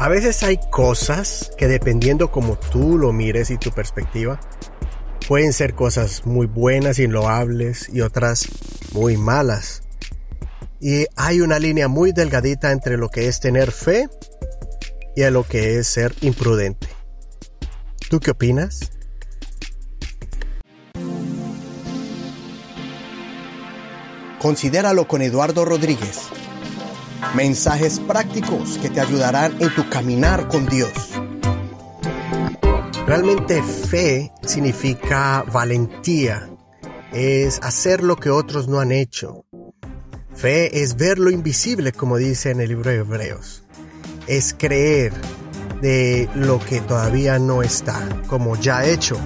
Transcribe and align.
A 0.00 0.08
veces 0.08 0.44
hay 0.44 0.60
cosas 0.70 1.50
que 1.58 1.66
dependiendo 1.66 2.30
como 2.30 2.56
tú 2.56 2.96
lo 2.96 3.12
mires 3.12 3.50
y 3.50 3.58
tu 3.58 3.72
perspectiva, 3.72 4.38
pueden 5.26 5.52
ser 5.52 5.74
cosas 5.74 6.24
muy 6.24 6.46
buenas 6.46 7.00
y 7.00 7.08
loables 7.08 7.88
y 7.92 8.02
otras 8.02 8.46
muy 8.92 9.16
malas. 9.16 9.82
Y 10.80 11.06
hay 11.16 11.40
una 11.40 11.58
línea 11.58 11.88
muy 11.88 12.12
delgadita 12.12 12.70
entre 12.70 12.96
lo 12.96 13.08
que 13.08 13.26
es 13.26 13.40
tener 13.40 13.72
fe 13.72 14.08
y 15.16 15.28
lo 15.30 15.42
que 15.42 15.80
es 15.80 15.88
ser 15.88 16.14
imprudente. 16.20 16.86
¿Tú 18.08 18.20
qué 18.20 18.30
opinas? 18.30 18.92
Considéralo 24.40 25.08
con 25.08 25.22
Eduardo 25.22 25.64
Rodríguez 25.64 26.30
Mensajes 27.34 28.00
prácticos 28.00 28.78
que 28.78 28.88
te 28.88 29.00
ayudarán 29.00 29.54
en 29.60 29.74
tu 29.74 29.88
caminar 29.88 30.48
con 30.48 30.66
Dios. 30.66 30.90
Realmente 33.06 33.62
fe 33.62 34.32
significa 34.44 35.44
valentía. 35.52 36.48
Es 37.12 37.60
hacer 37.62 38.02
lo 38.02 38.16
que 38.16 38.30
otros 38.30 38.66
no 38.68 38.80
han 38.80 38.92
hecho. 38.92 39.44
Fe 40.34 40.82
es 40.82 40.96
ver 40.96 41.18
lo 41.18 41.30
invisible, 41.30 41.92
como 41.92 42.16
dice 42.16 42.50
en 42.50 42.60
el 42.60 42.68
libro 42.68 42.90
de 42.90 42.96
Hebreos. 42.96 43.62
Es 44.26 44.54
creer 44.54 45.12
de 45.80 46.28
lo 46.34 46.58
que 46.58 46.80
todavía 46.80 47.38
no 47.38 47.62
está, 47.62 48.08
como 48.26 48.56
ya 48.56 48.86
hecho. 48.86 49.16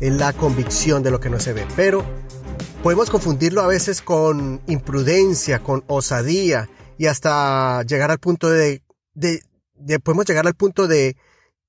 Es 0.00 0.14
la 0.14 0.32
convicción 0.32 1.02
de 1.02 1.10
lo 1.10 1.20
que 1.20 1.30
no 1.30 1.38
se 1.38 1.52
ve. 1.52 1.66
Pero 1.76 2.04
podemos 2.82 3.10
confundirlo 3.10 3.60
a 3.62 3.66
veces 3.66 4.00
con 4.00 4.60
imprudencia, 4.66 5.60
con 5.60 5.84
osadía 5.86 6.68
y 6.98 7.06
hasta 7.06 7.82
llegar 7.82 8.10
al 8.10 8.18
punto 8.18 8.50
de, 8.50 8.82
de, 9.14 10.00
podemos 10.00 10.26
llegar 10.26 10.46
al 10.46 10.54
punto 10.54 10.86
de 10.86 11.16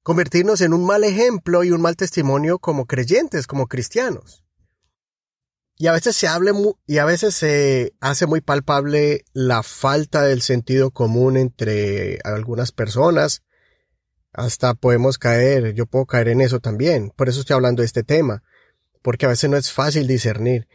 convertirnos 0.03 0.61
en 0.61 0.73
un 0.73 0.85
mal 0.85 1.03
ejemplo 1.03 1.63
y 1.63 1.71
un 1.71 1.81
mal 1.81 1.95
testimonio 1.95 2.59
como 2.59 2.85
creyentes, 2.85 3.47
como 3.47 3.67
cristianos. 3.67 4.43
Y 5.77 5.87
a 5.87 5.91
veces 5.91 6.15
se 6.15 6.27
hable 6.27 6.53
y 6.87 6.99
a 6.99 7.05
veces 7.05 7.35
se 7.35 7.93
hace 7.99 8.27
muy 8.27 8.39
palpable 8.39 9.25
la 9.33 9.61
falta 9.61 10.21
del 10.23 10.41
sentido 10.41 10.91
común 10.91 11.35
entre 11.35 12.19
algunas 12.23 12.71
personas. 12.71 13.43
Hasta 14.31 14.73
podemos 14.73 15.17
caer, 15.17 15.73
yo 15.73 15.85
puedo 15.85 16.05
caer 16.05 16.29
en 16.29 16.39
eso 16.39 16.61
también. 16.61 17.11
Por 17.15 17.27
eso 17.27 17.41
estoy 17.41 17.55
hablando 17.55 17.81
de 17.81 17.87
este 17.87 18.03
tema. 18.03 18.43
Porque 19.01 19.25
a 19.25 19.29
veces 19.29 19.49
no 19.49 19.57
es 19.57 19.71
fácil 19.71 20.07
discernir. 20.07 20.67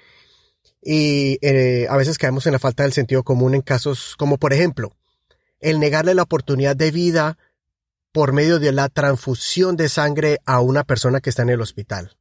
Y 0.83 1.39
eh, 1.43 1.87
a 1.91 1.97
veces 1.97 2.19
caemos 2.19 2.47
en 2.47 2.53
la 2.53 2.59
falta 2.59 2.85
del 2.85 2.93
sentido 2.93 3.23
común 3.23 3.55
en 3.55 3.61
casos 3.61 4.15
como 4.17 4.39
por 4.39 4.53
ejemplo 4.53 4.93
el 5.61 5.79
negarle 5.79 6.15
la 6.15 6.23
oportunidad 6.23 6.75
de 6.75 6.91
vida 6.91 7.39
por 8.13 8.33
medio 8.33 8.59
de 8.59 8.73
la 8.73 8.89
transfusión 8.89 9.77
de 9.77 9.89
sangre 9.89 10.39
a 10.47 10.61
una 10.61 10.85
persona 10.85 11.21
que 11.21 11.31
está 11.31 11.43
en 11.43 11.51
el 11.51 11.61
hospital. 11.61 12.17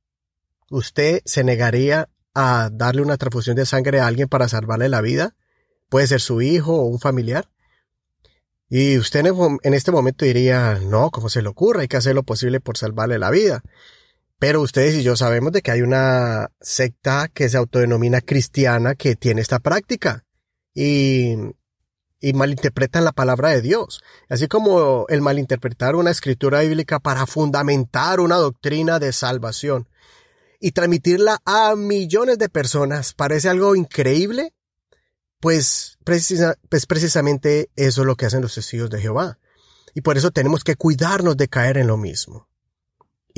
¿Usted 0.70 1.22
se 1.26 1.44
negaría 1.44 2.10
a 2.36 2.70
darle 2.72 3.02
una 3.02 3.18
transfusión 3.18 3.56
de 3.56 3.66
sangre 3.66 4.00
a 4.00 4.08
alguien 4.08 4.28
para 4.28 4.48
salvarle 4.48 4.90
la 4.90 5.02
vida? 5.02 5.36
Puede 5.90 6.06
ser 6.06 6.22
su 6.22 6.42
hijo 6.42 6.76
o 6.76 6.86
un 6.86 7.00
familiar. 7.00 7.50
Y 8.70 9.00
usted 9.00 9.26
en 9.64 9.74
este 9.74 9.92
momento 9.92 10.26
diría, 10.26 10.80
no, 10.84 11.10
¿cómo 11.10 11.28
se 11.28 11.42
le 11.42 11.50
ocurre? 11.50 11.82
Hay 11.82 11.88
que 11.88 11.98
hacer 11.98 12.14
lo 12.14 12.22
posible 12.22 12.60
por 12.60 12.78
salvarle 12.78 13.18
la 13.18 13.32
vida. 13.32 13.64
Pero 14.40 14.62
ustedes 14.62 14.96
y 14.96 15.04
yo 15.04 15.18
sabemos 15.18 15.52
de 15.52 15.62
que 15.62 15.72
hay 15.72 15.82
una 15.82 16.50
secta 16.62 17.28
que 17.28 17.50
se 17.50 17.58
autodenomina 17.58 18.22
cristiana 18.22 18.96
que 18.96 19.18
tiene 19.18 19.42
esta 19.42 19.60
práctica 19.60 20.26
y, 20.74 21.36
malinterpretan 22.34 23.04
la 23.04 23.12
palabra 23.12 23.50
de 23.50 23.62
Dios. 23.62 24.02
Así 24.30 24.48
como 24.48 25.06
el 25.10 25.22
malinterpretar 25.22 25.96
una 25.96 26.12
escritura 26.12 26.62
bíblica 26.62 27.00
para 27.00 27.26
fundamentar 27.26 28.22
una 28.22 28.38
doctrina 28.38 28.98
de 28.98 29.12
salvación 29.12 29.90
y 30.62 30.72
transmitirla 30.72 31.40
a 31.46 31.76
millones 31.76 32.38
de 32.38 32.48
personas 32.48 33.14
parece 33.14 33.50
algo 33.50 33.76
increíble, 33.76 34.54
pues, 35.42 35.98
pues 36.06 36.86
precisamente 36.86 37.70
eso 37.76 38.02
es 38.02 38.08
lo 38.08 38.16
que 38.16 38.26
hacen 38.26 38.42
los 38.42 38.56
testigos 38.56 38.90
de 38.90 39.02
Jehová. 39.02 39.38
Y 39.94 40.02
por 40.02 40.18
eso 40.18 40.32
tenemos 40.32 40.64
que 40.64 40.76
cuidarnos 40.76 41.36
de 41.36 41.50
caer 41.50 41.78
en 41.78 41.88
lo 41.88 41.98
mismo. 41.98 42.50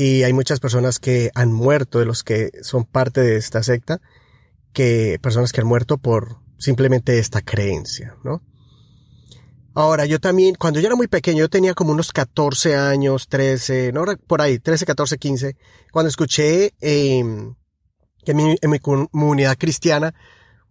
Y 0.04 0.24
hay 0.24 0.34
muchas 0.34 0.60
personas 0.60 0.98
que 0.98 1.30
han 1.36 1.54
muerto 1.54 2.00
de 2.00 2.06
los 2.06 2.24
que 2.24 2.50
son 2.64 2.86
parte 2.86 3.22
de 3.22 3.36
esta 3.36 3.62
secta, 3.62 4.02
que 4.74 5.20
personas 5.22 5.52
que 5.52 5.62
han 5.62 5.68
muerto 5.68 6.00
por 6.00 6.38
simplemente 6.58 7.20
esta 7.20 7.44
creencia, 7.44 8.16
¿no? 8.24 8.42
Ahora, 9.76 10.08
yo 10.08 10.20
también, 10.20 10.56
cuando 10.56 10.80
yo 10.80 10.88
era 10.88 10.96
muy 10.96 11.08
pequeño, 11.08 11.42
yo 11.42 11.50
tenía 11.52 11.76
como 11.76 11.92
unos 11.92 12.14
14 12.14 12.78
años, 12.78 13.28
13, 13.28 13.92
no, 13.92 14.06
por 14.26 14.42
ahí, 14.42 14.58
13, 14.58 14.88
14, 14.88 15.20
15, 15.20 15.56
cuando 15.92 16.10
escuché 16.10 16.74
em, 16.82 17.54
en 18.26 18.38
mi, 18.38 18.56
en 18.60 18.70
mi 18.72 18.80
comunidad 18.80 19.56
cristiana 19.56 20.16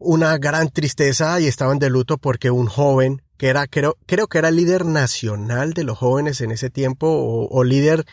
una 0.00 0.38
gran 0.38 0.70
tristeza 0.70 1.40
y 1.40 1.46
estaban 1.46 1.78
de 1.78 1.88
luto 1.88 2.18
porque 2.18 2.50
un 2.50 2.66
joven 2.66 3.22
que 3.36 3.46
era, 3.46 3.68
creo, 3.68 3.96
creo 4.06 4.26
que 4.26 4.38
era 4.38 4.50
líder 4.50 4.86
nacional 4.86 5.72
de 5.72 5.84
los 5.84 5.98
jóvenes 5.98 6.40
en 6.40 6.50
ese 6.50 6.68
tiempo 6.68 7.06
o, 7.06 7.46
o 7.48 7.62
líder 7.62 8.04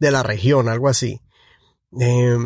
de 0.00 0.10
la 0.10 0.22
región, 0.24 0.68
algo 0.68 0.88
así. 0.88 1.20
Eh, 2.00 2.36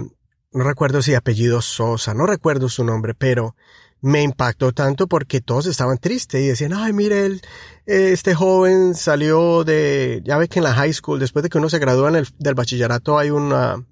no 0.52 0.64
recuerdo 0.64 1.02
si 1.02 1.14
apellido 1.14 1.62
Sosa, 1.62 2.14
no 2.14 2.26
recuerdo 2.26 2.68
su 2.68 2.84
nombre, 2.84 3.14
pero 3.14 3.56
me 4.00 4.22
impactó 4.22 4.72
tanto 4.72 5.06
porque 5.06 5.40
todos 5.40 5.66
estaban 5.66 5.96
tristes 5.96 6.42
y 6.42 6.48
decían, 6.48 6.74
ay, 6.74 6.92
mire, 6.92 7.40
este 7.86 8.34
joven 8.34 8.94
salió 8.94 9.64
de, 9.64 10.20
ya 10.24 10.36
ve 10.36 10.46
que 10.46 10.58
en 10.58 10.64
la 10.64 10.74
high 10.74 10.92
school, 10.92 11.18
después 11.18 11.42
de 11.42 11.48
que 11.48 11.56
uno 11.56 11.70
se 11.70 11.78
gradúa 11.78 12.10
en 12.10 12.16
el, 12.16 12.28
del 12.38 12.54
bachillerato, 12.54 13.18
hay 13.18 13.30
una, 13.30 13.82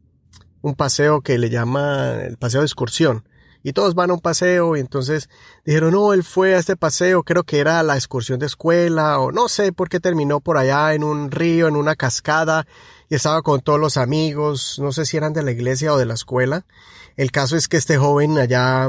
un 0.60 0.74
paseo 0.74 1.22
que 1.22 1.38
le 1.38 1.48
llama 1.48 2.20
el 2.22 2.36
paseo 2.36 2.60
de 2.60 2.66
excursión. 2.66 3.26
Y 3.64 3.72
todos 3.72 3.94
van 3.94 4.10
a 4.10 4.14
un 4.14 4.20
paseo 4.20 4.76
y 4.76 4.80
entonces 4.80 5.30
dijeron, 5.64 5.92
no, 5.92 6.12
él 6.12 6.24
fue 6.24 6.56
a 6.56 6.58
este 6.58 6.76
paseo, 6.76 7.22
creo 7.22 7.44
que 7.44 7.60
era 7.60 7.82
la 7.82 7.94
excursión 7.94 8.38
de 8.40 8.46
escuela 8.46 9.18
o 9.20 9.30
no 9.30 9.48
sé 9.48 9.72
por 9.72 9.88
qué 9.88 10.00
terminó 10.00 10.40
por 10.40 10.58
allá 10.58 10.94
en 10.94 11.04
un 11.04 11.30
río, 11.30 11.68
en 11.68 11.76
una 11.76 11.94
cascada 11.94 12.66
estaba 13.14 13.42
con 13.42 13.60
todos 13.60 13.78
los 13.78 13.96
amigos, 13.96 14.78
no 14.80 14.92
sé 14.92 15.04
si 15.04 15.16
eran 15.16 15.32
de 15.32 15.42
la 15.42 15.50
iglesia 15.50 15.92
o 15.92 15.98
de 15.98 16.06
la 16.06 16.14
escuela. 16.14 16.66
El 17.16 17.30
caso 17.30 17.56
es 17.56 17.68
que 17.68 17.76
este 17.76 17.98
joven 17.98 18.38
allá 18.38 18.88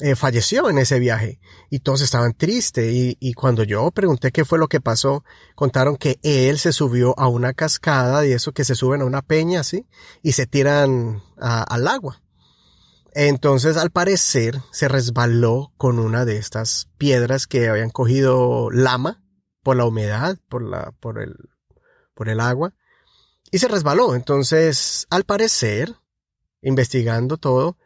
eh, 0.00 0.16
falleció 0.16 0.70
en 0.70 0.78
ese 0.78 0.98
viaje 0.98 1.40
y 1.68 1.80
todos 1.80 2.00
estaban 2.00 2.32
tristes 2.32 2.92
y, 2.92 3.16
y, 3.20 3.34
cuando 3.34 3.64
yo 3.64 3.90
pregunté 3.90 4.32
qué 4.32 4.44
fue 4.44 4.58
lo 4.58 4.66
que 4.66 4.80
pasó, 4.80 5.24
contaron 5.54 5.96
que 5.96 6.18
él 6.22 6.58
se 6.58 6.72
subió 6.72 7.18
a 7.18 7.28
una 7.28 7.52
cascada 7.52 8.26
y 8.26 8.32
eso 8.32 8.52
que 8.52 8.64
se 8.64 8.74
suben 8.74 9.02
a 9.02 9.04
una 9.04 9.22
peña 9.22 9.60
así 9.60 9.86
y 10.22 10.32
se 10.32 10.46
tiran 10.46 11.22
al 11.36 11.86
agua. 11.86 12.22
Entonces 13.12 13.76
al 13.76 13.90
parecer 13.90 14.60
se 14.72 14.88
resbaló 14.88 15.72
con 15.76 15.98
una 15.98 16.24
de 16.24 16.38
estas 16.38 16.88
piedras 16.96 17.46
que 17.46 17.68
habían 17.68 17.90
cogido 17.90 18.70
lama 18.70 19.22
por 19.62 19.76
la 19.76 19.84
humedad, 19.84 20.38
por 20.48 20.62
la, 20.62 20.92
por 21.00 21.20
el, 21.20 21.36
por 22.14 22.28
el 22.28 22.40
agua 22.40 22.74
y 23.50 23.58
se 23.58 23.68
resbaló. 23.68 24.14
Entonces, 24.14 25.06
al 25.10 25.24
parecer, 25.24 25.94
investigando 26.62 27.36
todo, 27.36 27.76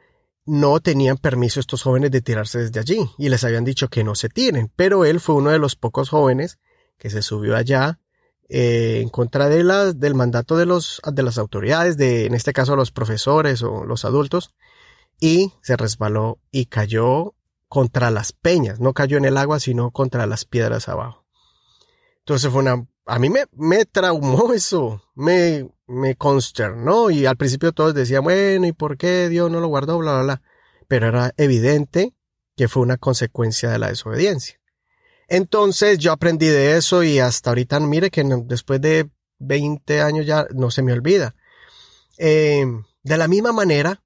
no 0.47 0.81
tenían 0.81 1.17
permiso 1.17 1.61
estos 1.61 1.83
jóvenes 1.83 2.11
de 2.11 2.21
tirarse 2.21 2.59
desde 2.59 2.81
allí 2.81 3.11
y 3.17 3.29
les 3.29 3.45
habían 3.45 3.65
dicho 3.65 3.89
que 3.89 4.05
no 4.05 4.15
se 4.15 4.29
tiren, 4.29 4.71
pero 4.77 5.05
él 5.05 5.21
fue 5.21 5.37
uno 5.37 5.51
de 5.51 5.59
los 5.59 5.75
pocos 5.75 6.11
jóvenes 6.11 6.59
que 6.99 7.09
se 7.09 7.23
subió 7.23 7.57
allá 7.57 7.99
eh, 8.51 9.01
en 9.01 9.09
contra 9.09 9.49
de 9.49 9.65
la, 9.65 9.93
del 9.93 10.15
mandato 10.15 10.57
de, 10.57 10.67
los, 10.67 11.01
de 11.11 11.23
las 11.23 11.39
autoridades, 11.39 11.97
de, 11.97 12.27
en 12.27 12.35
este 12.35 12.53
caso 12.53 12.77
los 12.77 12.93
profesores 12.93 13.63
o 13.63 13.85
los 13.85 14.05
adultos, 14.05 14.55
y 15.19 15.53
se 15.63 15.77
resbaló 15.77 16.41
y 16.51 16.67
cayó 16.67 17.35
contra 17.69 18.11
las 18.11 18.33
peñas, 18.33 18.81
no 18.81 18.93
cayó 18.93 19.17
en 19.17 19.25
el 19.25 19.39
agua, 19.39 19.61
sino 19.61 19.91
contra 19.91 20.27
las 20.27 20.45
piedras 20.45 20.89
abajo. 20.89 21.25
Entonces 22.19 22.51
fue 22.51 22.61
una 22.61 22.87
a 23.07 23.19
mí 23.19 23.31
me, 23.31 23.45
me 23.53 23.85
traumó 23.85 24.53
eso, 24.55 25.03
me, 25.15 25.69
me 25.87 26.17
consternó 26.17 27.11
y 27.11 27.27
al 27.27 27.37
principio 27.37 27.73
todos 27.73 27.95
decían, 27.95 28.25
bueno, 28.25 28.67
¿y 28.67 28.73
por 28.73 28.97
qué 28.97 29.29
Dios 29.29 29.51
no 29.51 29.61
lo 29.61 29.69
guardó? 29.69 29.99
Bla, 29.99 30.15
bla, 30.15 30.23
bla. 30.23 30.43
Pero 30.89 31.09
era 31.09 31.33
evidente 31.37 32.15
que 32.57 32.69
fue 32.69 32.83
una 32.83 32.97
consecuencia 32.97 33.71
de 33.71 33.79
la 33.79 33.89
desobediencia. 33.89 34.61
Entonces 35.29 35.99
yo 35.99 36.13
aprendí 36.13 36.47
de 36.47 36.77
eso 36.77 37.03
y 37.03 37.19
hasta 37.19 37.51
ahorita, 37.51 37.81
mire 37.81 38.11
que 38.11 38.25
después 38.45 38.81
de 38.81 39.11
20 39.39 40.03
años 40.03 40.27
ya 40.27 40.47
no 40.55 40.71
se 40.71 40.83
me 40.83 40.93
olvida. 40.93 41.35
Eh, 42.19 42.67
de 43.03 43.17
la 43.17 43.29
misma 43.29 43.53
manera, 43.53 44.03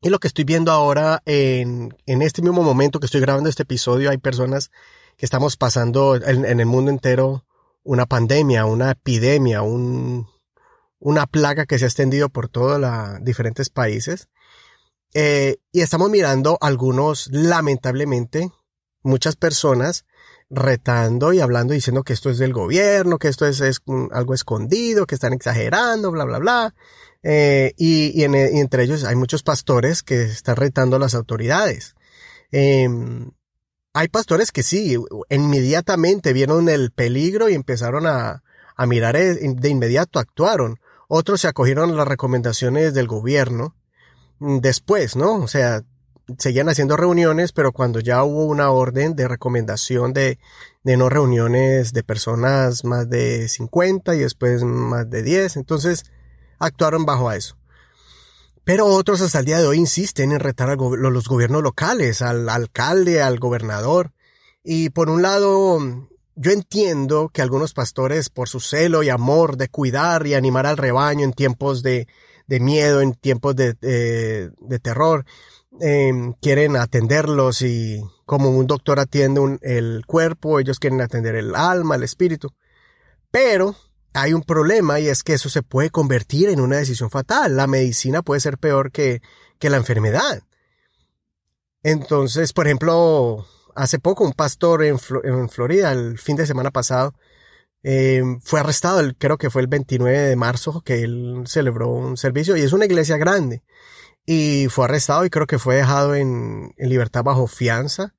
y 0.00 0.08
lo 0.08 0.18
que 0.18 0.28
estoy 0.28 0.44
viendo 0.44 0.70
ahora 0.70 1.22
en, 1.26 1.94
en 2.06 2.22
este 2.22 2.42
mismo 2.42 2.62
momento 2.62 3.00
que 3.00 3.06
estoy 3.06 3.20
grabando 3.20 3.50
este 3.50 3.64
episodio, 3.64 4.10
hay 4.10 4.18
personas 4.18 4.70
que 5.16 5.26
estamos 5.26 5.56
pasando 5.56 6.14
en, 6.16 6.44
en 6.44 6.60
el 6.60 6.66
mundo 6.66 6.90
entero 6.90 7.45
una 7.86 8.06
pandemia, 8.06 8.66
una 8.66 8.90
epidemia, 8.90 9.62
un, 9.62 10.26
una 10.98 11.26
plaga 11.26 11.66
que 11.66 11.78
se 11.78 11.84
ha 11.84 11.88
extendido 11.88 12.28
por 12.28 12.48
todos 12.48 12.80
los 12.80 13.24
diferentes 13.24 13.70
países. 13.70 14.28
Eh, 15.14 15.56
y 15.72 15.80
estamos 15.80 16.10
mirando 16.10 16.58
algunos, 16.60 17.28
lamentablemente, 17.32 18.50
muchas 19.02 19.36
personas 19.36 20.04
retando 20.50 21.32
y 21.32 21.40
hablando 21.40 21.74
diciendo 21.74 22.02
que 22.02 22.12
esto 22.12 22.30
es 22.30 22.38
del 22.38 22.52
gobierno, 22.52 23.18
que 23.18 23.28
esto 23.28 23.46
es, 23.46 23.62
algo 24.10 24.34
escondido, 24.34 25.06
que 25.06 25.14
están 25.14 25.32
exagerando, 25.32 26.10
bla, 26.10 26.24
bla, 26.24 26.38
bla. 26.38 26.74
Eh, 27.22 27.72
y, 27.76 28.22
entre 28.22 28.84
ellos 28.84 29.04
hay 29.04 29.16
muchos 29.16 29.42
pastores 29.42 30.02
que 30.02 30.22
están 30.22 30.56
retando 30.56 30.96
a 30.96 31.00
las 31.00 31.14
autoridades. 31.14 31.94
Em, 32.50 33.30
hay 33.96 34.08
pastores 34.08 34.52
que 34.52 34.62
sí, 34.62 34.94
inmediatamente 35.30 36.34
vieron 36.34 36.68
el 36.68 36.90
peligro 36.90 37.48
y 37.48 37.54
empezaron 37.54 38.06
a, 38.06 38.42
mirar 38.86 39.16
eh, 39.16 39.38
de 39.40 39.68
inmediato, 39.70 40.18
actuaron. 40.18 40.80
Otros 41.08 41.40
se 41.40 41.48
acogieron 41.48 41.90
a 41.90 41.94
las 41.94 42.06
recomendaciones 42.06 42.92
del 42.92 43.06
gobierno 43.06 43.74
mm, 44.38 44.58
después, 44.58 45.16
¿no? 45.16 45.36
O 45.36 45.48
sea, 45.48 45.80
seguían 46.36 46.68
haciendo 46.68 46.98
reuniones, 46.98 47.52
pero 47.52 47.72
cuando 47.72 48.00
ya 48.00 48.22
hubo 48.22 48.44
una 48.44 48.70
orden 48.70 49.16
de 49.16 49.28
recomendación 49.28 50.12
de, 50.12 50.38
de 50.84 50.96
no 50.98 51.08
reuniones 51.08 51.94
de 51.94 52.02
personas 52.02 52.84
más 52.84 53.08
de 53.08 53.48
50 53.48 54.14
y 54.14 54.18
después 54.18 54.62
más 54.62 55.08
de 55.08 55.22
10, 55.22 55.56
entonces 55.56 56.04
actuaron 56.58 57.06
bajo 57.06 57.30
a 57.30 57.36
eso. 57.36 57.55
Pero 58.66 58.84
otros 58.84 59.22
hasta 59.22 59.38
el 59.38 59.46
día 59.46 59.60
de 59.60 59.66
hoy 59.66 59.78
insisten 59.78 60.30
en 60.30 60.40
retar 60.40 60.68
a 60.68 60.76
los 60.76 61.28
gobiernos 61.28 61.62
locales, 61.62 62.20
al 62.20 62.46
alcalde, 62.50 63.22
al 63.22 63.38
gobernador. 63.38 64.12
Y 64.62 64.90
por 64.90 65.08
un 65.08 65.22
lado, 65.22 65.78
yo 66.34 66.50
entiendo 66.50 67.30
que 67.32 67.40
algunos 67.40 67.72
pastores, 67.72 68.28
por 68.28 68.50
su 68.50 68.60
celo 68.60 69.02
y 69.02 69.08
amor 69.08 69.56
de 69.56 69.68
cuidar 69.68 70.26
y 70.26 70.34
animar 70.34 70.66
al 70.66 70.76
rebaño 70.76 71.24
en 71.24 71.32
tiempos 71.32 71.82
de, 71.82 72.06
miedo, 72.48 73.00
en 73.00 73.14
tiempos 73.14 73.56
de, 73.56 73.72
de 73.74 74.78
terror, 74.80 75.24
Em, 75.80 76.32
quieren 76.34 76.76
atenderlos 76.76 77.60
y 77.60 78.02
como 78.24 78.50
un 78.50 78.66
doctor 78.66 78.98
atiende 78.98 79.58
el 79.62 80.04
cuerpo, 80.06 80.58
ellos 80.58 80.78
quieren 80.78 81.00
atender 81.00 81.34
el 81.34 81.54
alma, 81.54 81.96
el 81.96 82.02
espíritu. 82.02 82.54
Pero 83.30 83.76
hay 84.16 84.32
un 84.32 84.42
problema 84.42 85.00
y 85.00 85.08
es 85.08 85.22
que 85.22 85.34
eso 85.34 85.48
se 85.48 85.62
puede 85.62 85.90
convertir 85.90 86.48
en 86.48 86.60
una 86.60 86.76
decisión 86.76 87.10
fatal. 87.10 87.56
La 87.56 87.66
medicina 87.66 88.22
puede 88.22 88.40
ser 88.40 88.58
peor 88.58 88.90
que, 88.90 89.20
que 89.58 89.70
la 89.70 89.76
enfermedad. 89.76 90.42
Entonces, 91.82 92.52
por 92.52 92.66
ejemplo, 92.66 93.46
hace 93.76 93.98
poco 93.98 94.24
un 94.24 94.32
pastor 94.32 94.84
en, 94.84 94.98
Florida, 95.48 95.92
el 95.92 96.18
fin 96.18 96.36
de 96.36 96.46
semana 96.46 96.70
pasado, 96.70 97.14
em, 97.82 98.40
fue 98.40 98.60
arrestado, 98.60 99.02
creo 99.18 99.38
que 99.38 99.50
fue 99.50 99.62
el 99.62 99.68
29 99.68 100.18
de 100.18 100.36
marzo 100.36 100.82
que 100.82 101.02
él 101.02 101.44
celebró 101.46 101.88
un 101.90 102.16
servicio 102.16 102.56
y 102.56 102.62
es 102.62 102.72
una 102.72 102.86
iglesia 102.86 103.16
grande 103.18 103.62
y 104.26 104.66
fue 104.68 104.86
arrestado 104.86 105.24
y 105.24 105.30
creo 105.30 105.46
que 105.46 105.60
fue 105.60 105.76
dejado 105.76 106.16
en, 106.16 106.74
libertad 106.78 107.22
bajo 107.22 107.46
fianza. 107.46 108.14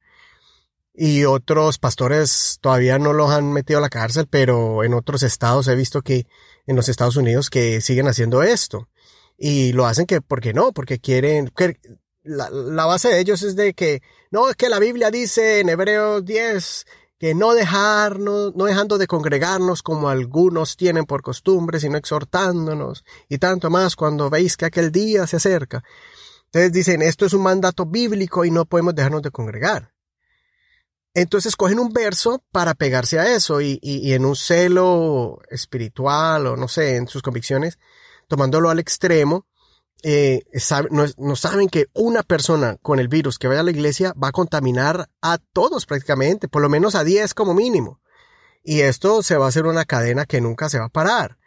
Y 1.00 1.26
otros 1.26 1.78
pastores 1.78 2.58
todavía 2.60 2.98
no 2.98 3.14
los 3.14 3.30
han 3.30 3.54
metido 3.54 3.78
a 3.78 3.84
la 3.84 3.90
cárcel, 3.90 4.26
pero 4.28 4.84
en 4.84 4.96
otros 4.96 5.22
estados 5.22 5.68
he 5.68 5.76
visto 5.76 6.02
que 6.02 6.26
en 6.66 6.76
los 6.76 6.90
Estados 6.90 7.16
Unidos 7.18 7.52
que 7.52 7.82
siguen 7.82 8.08
haciendo 8.08 8.42
esto. 8.42 8.90
Y 9.38 9.74
lo 9.74 9.86
hacen 9.86 10.08
que, 10.08 10.22
¿por 10.22 10.42
qué 10.42 10.56
no? 10.56 10.72
Porque 10.72 10.98
quieren, 10.98 11.52
que 11.56 11.80
la, 12.24 12.50
la 12.50 12.88
base 12.88 13.10
de 13.10 13.20
ellos 13.20 13.44
es 13.44 13.56
de 13.56 13.76
que, 13.76 14.02
no, 14.32 14.50
es 14.50 14.56
que 14.56 14.70
la 14.70 14.80
Biblia 14.80 15.12
dice 15.12 15.60
en 15.60 15.70
Hebreos 15.70 16.26
10 16.26 16.86
que 17.20 17.36
no 17.36 17.54
dejarnos, 17.54 18.56
no 18.56 18.66
dejando 18.66 18.98
de 18.98 19.06
congregarnos 19.06 19.84
como 19.84 20.10
algunos 20.10 20.78
tienen 20.78 21.06
por 21.06 21.22
costumbre, 21.22 21.80
sino 21.80 21.98
exhortándonos, 22.00 23.06
y 23.30 23.38
tanto 23.38 23.70
más 23.70 23.96
cuando 23.96 24.32
veis 24.32 24.58
que 24.58 24.66
aquel 24.66 24.92
día 24.92 25.28
se 25.28 25.38
acerca. 25.38 25.84
Entonces 26.46 26.72
dicen, 26.72 27.04
esto 27.04 27.28
es 27.28 27.34
un 27.34 27.44
mandato 27.44 27.86
bíblico 27.86 28.46
y 28.46 28.50
no 28.52 28.66
podemos 28.66 28.96
dejarnos 28.96 29.22
de 29.22 29.30
congregar. 29.30 29.97
Entonces 31.18 31.56
cogen 31.56 31.80
un 31.80 31.92
verso 31.94 32.44
para 32.52 32.76
pegarse 32.76 33.20
a 33.20 33.34
eso 33.34 33.60
y, 33.60 33.80
y 33.82 34.14
en 34.14 34.24
un 34.24 34.36
celo 34.36 35.40
espiritual 35.50 36.46
o 36.46 36.56
no 36.56 36.68
sé, 36.68 36.96
en 36.96 37.08
sus 37.08 37.24
convicciones, 37.24 37.80
tomándolo 38.28 38.70
al 38.70 38.78
extremo, 38.78 39.48
eh, 40.04 40.44
no, 40.92 41.36
saben 41.36 41.70
que 41.70 41.88
una 41.94 42.22
persona 42.22 42.78
con 42.84 43.00
el 43.00 43.08
virus 43.08 43.40
que 43.40 43.48
vaya 43.48 43.62
a 43.62 43.64
la 43.64 43.72
iglesia 43.72 44.14
va 44.22 44.28
a 44.28 44.32
contaminar 44.32 45.10
a 45.24 45.40
todos 45.40 45.88
prácticamente, 45.88 46.48
por 46.48 46.62
lo 46.62 46.70
menos 46.70 46.94
a 46.94 47.04
10 47.04 47.34
como 47.34 47.56
mínimo. 47.56 48.00
Y 48.64 48.82
esto 48.82 49.24
se 49.24 49.38
va 49.38 49.46
a 49.46 49.50
hacer 49.50 49.66
una 49.66 49.86
cadena 49.86 50.26
que 50.26 50.40
nunca 50.40 50.70
se 50.70 50.78
va 50.78 50.86
a 50.86 50.90
parar. 50.90 51.40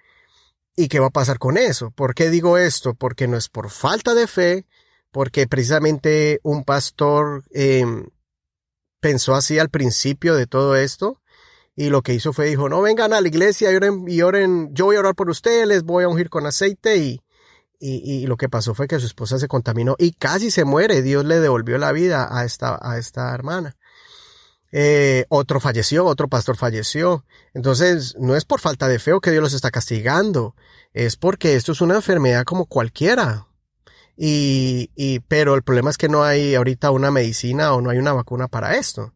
¿Y 0.75 0.89
qué 0.89 0.99
va 0.99 1.07
a 1.07 1.11
pasar 1.11 1.39
con 1.39 1.57
eso? 1.57 1.93
¿Por 1.93 2.17
qué 2.17 2.29
digo 2.29 2.59
esto? 2.59 2.95
Porque 2.95 3.29
no 3.29 3.37
es 3.37 3.49
por 3.49 3.71
falta 3.71 4.15
de 4.15 4.27
fe, 4.27 4.67
porque 5.13 5.47
precisamente 5.47 6.41
un 6.43 6.65
pastor 6.65 7.45
em, 7.53 8.09
pensó 9.01 9.35
así 9.35 9.59
al 9.59 9.71
principio 9.71 10.35
de 10.35 10.47
todo 10.47 10.77
esto 10.77 11.21
y 11.77 11.89
lo 11.89 12.03
que 12.03 12.15
hizo 12.15 12.33
fue 12.33 12.47
dijo, 12.47 12.69
no 12.69 12.83
vengan 12.83 13.13
a 13.13 13.21
la 13.21 13.29
iglesia 13.29 13.73
y 13.73 13.77
oren, 13.77 14.05
y 14.07 14.23
oren, 14.23 14.75
yo 14.75 14.85
voy 14.87 14.97
a 14.97 15.01
orar 15.01 15.15
por 15.15 15.31
ustedes, 15.31 15.67
les 15.67 15.83
voy 15.83 16.05
a 16.05 16.09
ungir 16.09 16.29
con 16.29 16.47
aceite 16.47 16.99
y, 16.99 17.23
y, 17.79 18.27
lo 18.27 18.37
que 18.37 18.51
pasó 18.51 18.75
fue 18.75 18.87
que 18.87 19.01
su 19.01 19.07
esposa 19.07 19.39
se 19.39 19.49
contaminó 19.49 19.97
y 19.99 20.13
casi 20.13 20.51
se 20.51 20.65
muere. 20.65 21.01
Dios 21.01 21.25
le 21.25 21.41
devolvió 21.41 21.79
la 21.79 21.93
vida 21.93 22.29
a 22.31 22.45
esta, 22.45 22.79
a 22.83 22.99
esta 22.99 23.35
hermana. 23.35 23.77
Eh, 24.73 25.25
otro 25.31 25.59
falleció, 25.59 26.05
otro 26.05 26.29
pastor 26.29 26.59
falleció. 26.59 27.25
Entonces, 27.55 28.15
no 28.19 28.37
es 28.37 28.45
por 28.45 28.61
falta 28.61 28.87
de 28.87 28.99
fe 28.99 29.15
o 29.15 29.21
que 29.23 29.31
Dios 29.31 29.43
los 29.43 29.55
está 29.55 29.71
castigando, 29.71 30.55
es 30.93 31.17
porque 31.17 31.57
esto 31.57 31.73
es 31.73 31.81
una 31.81 31.95
enfermedad 31.97 32.45
como 32.45 32.67
cualquiera. 32.67 33.47
Y, 34.23 35.21
pero 35.29 35.55
el 35.55 35.63
problema 35.63 35.89
es 35.89 35.97
que 35.97 36.11
no 36.11 36.25
hay 36.25 36.55
ahorita 36.55 36.91
una 36.91 37.11
medicina 37.11 37.73
o 37.73 37.81
no 37.81 37.89
hay 37.89 37.97
una 37.97 38.13
vacuna 38.13 38.49
para 38.49 38.77
esto. 38.77 39.15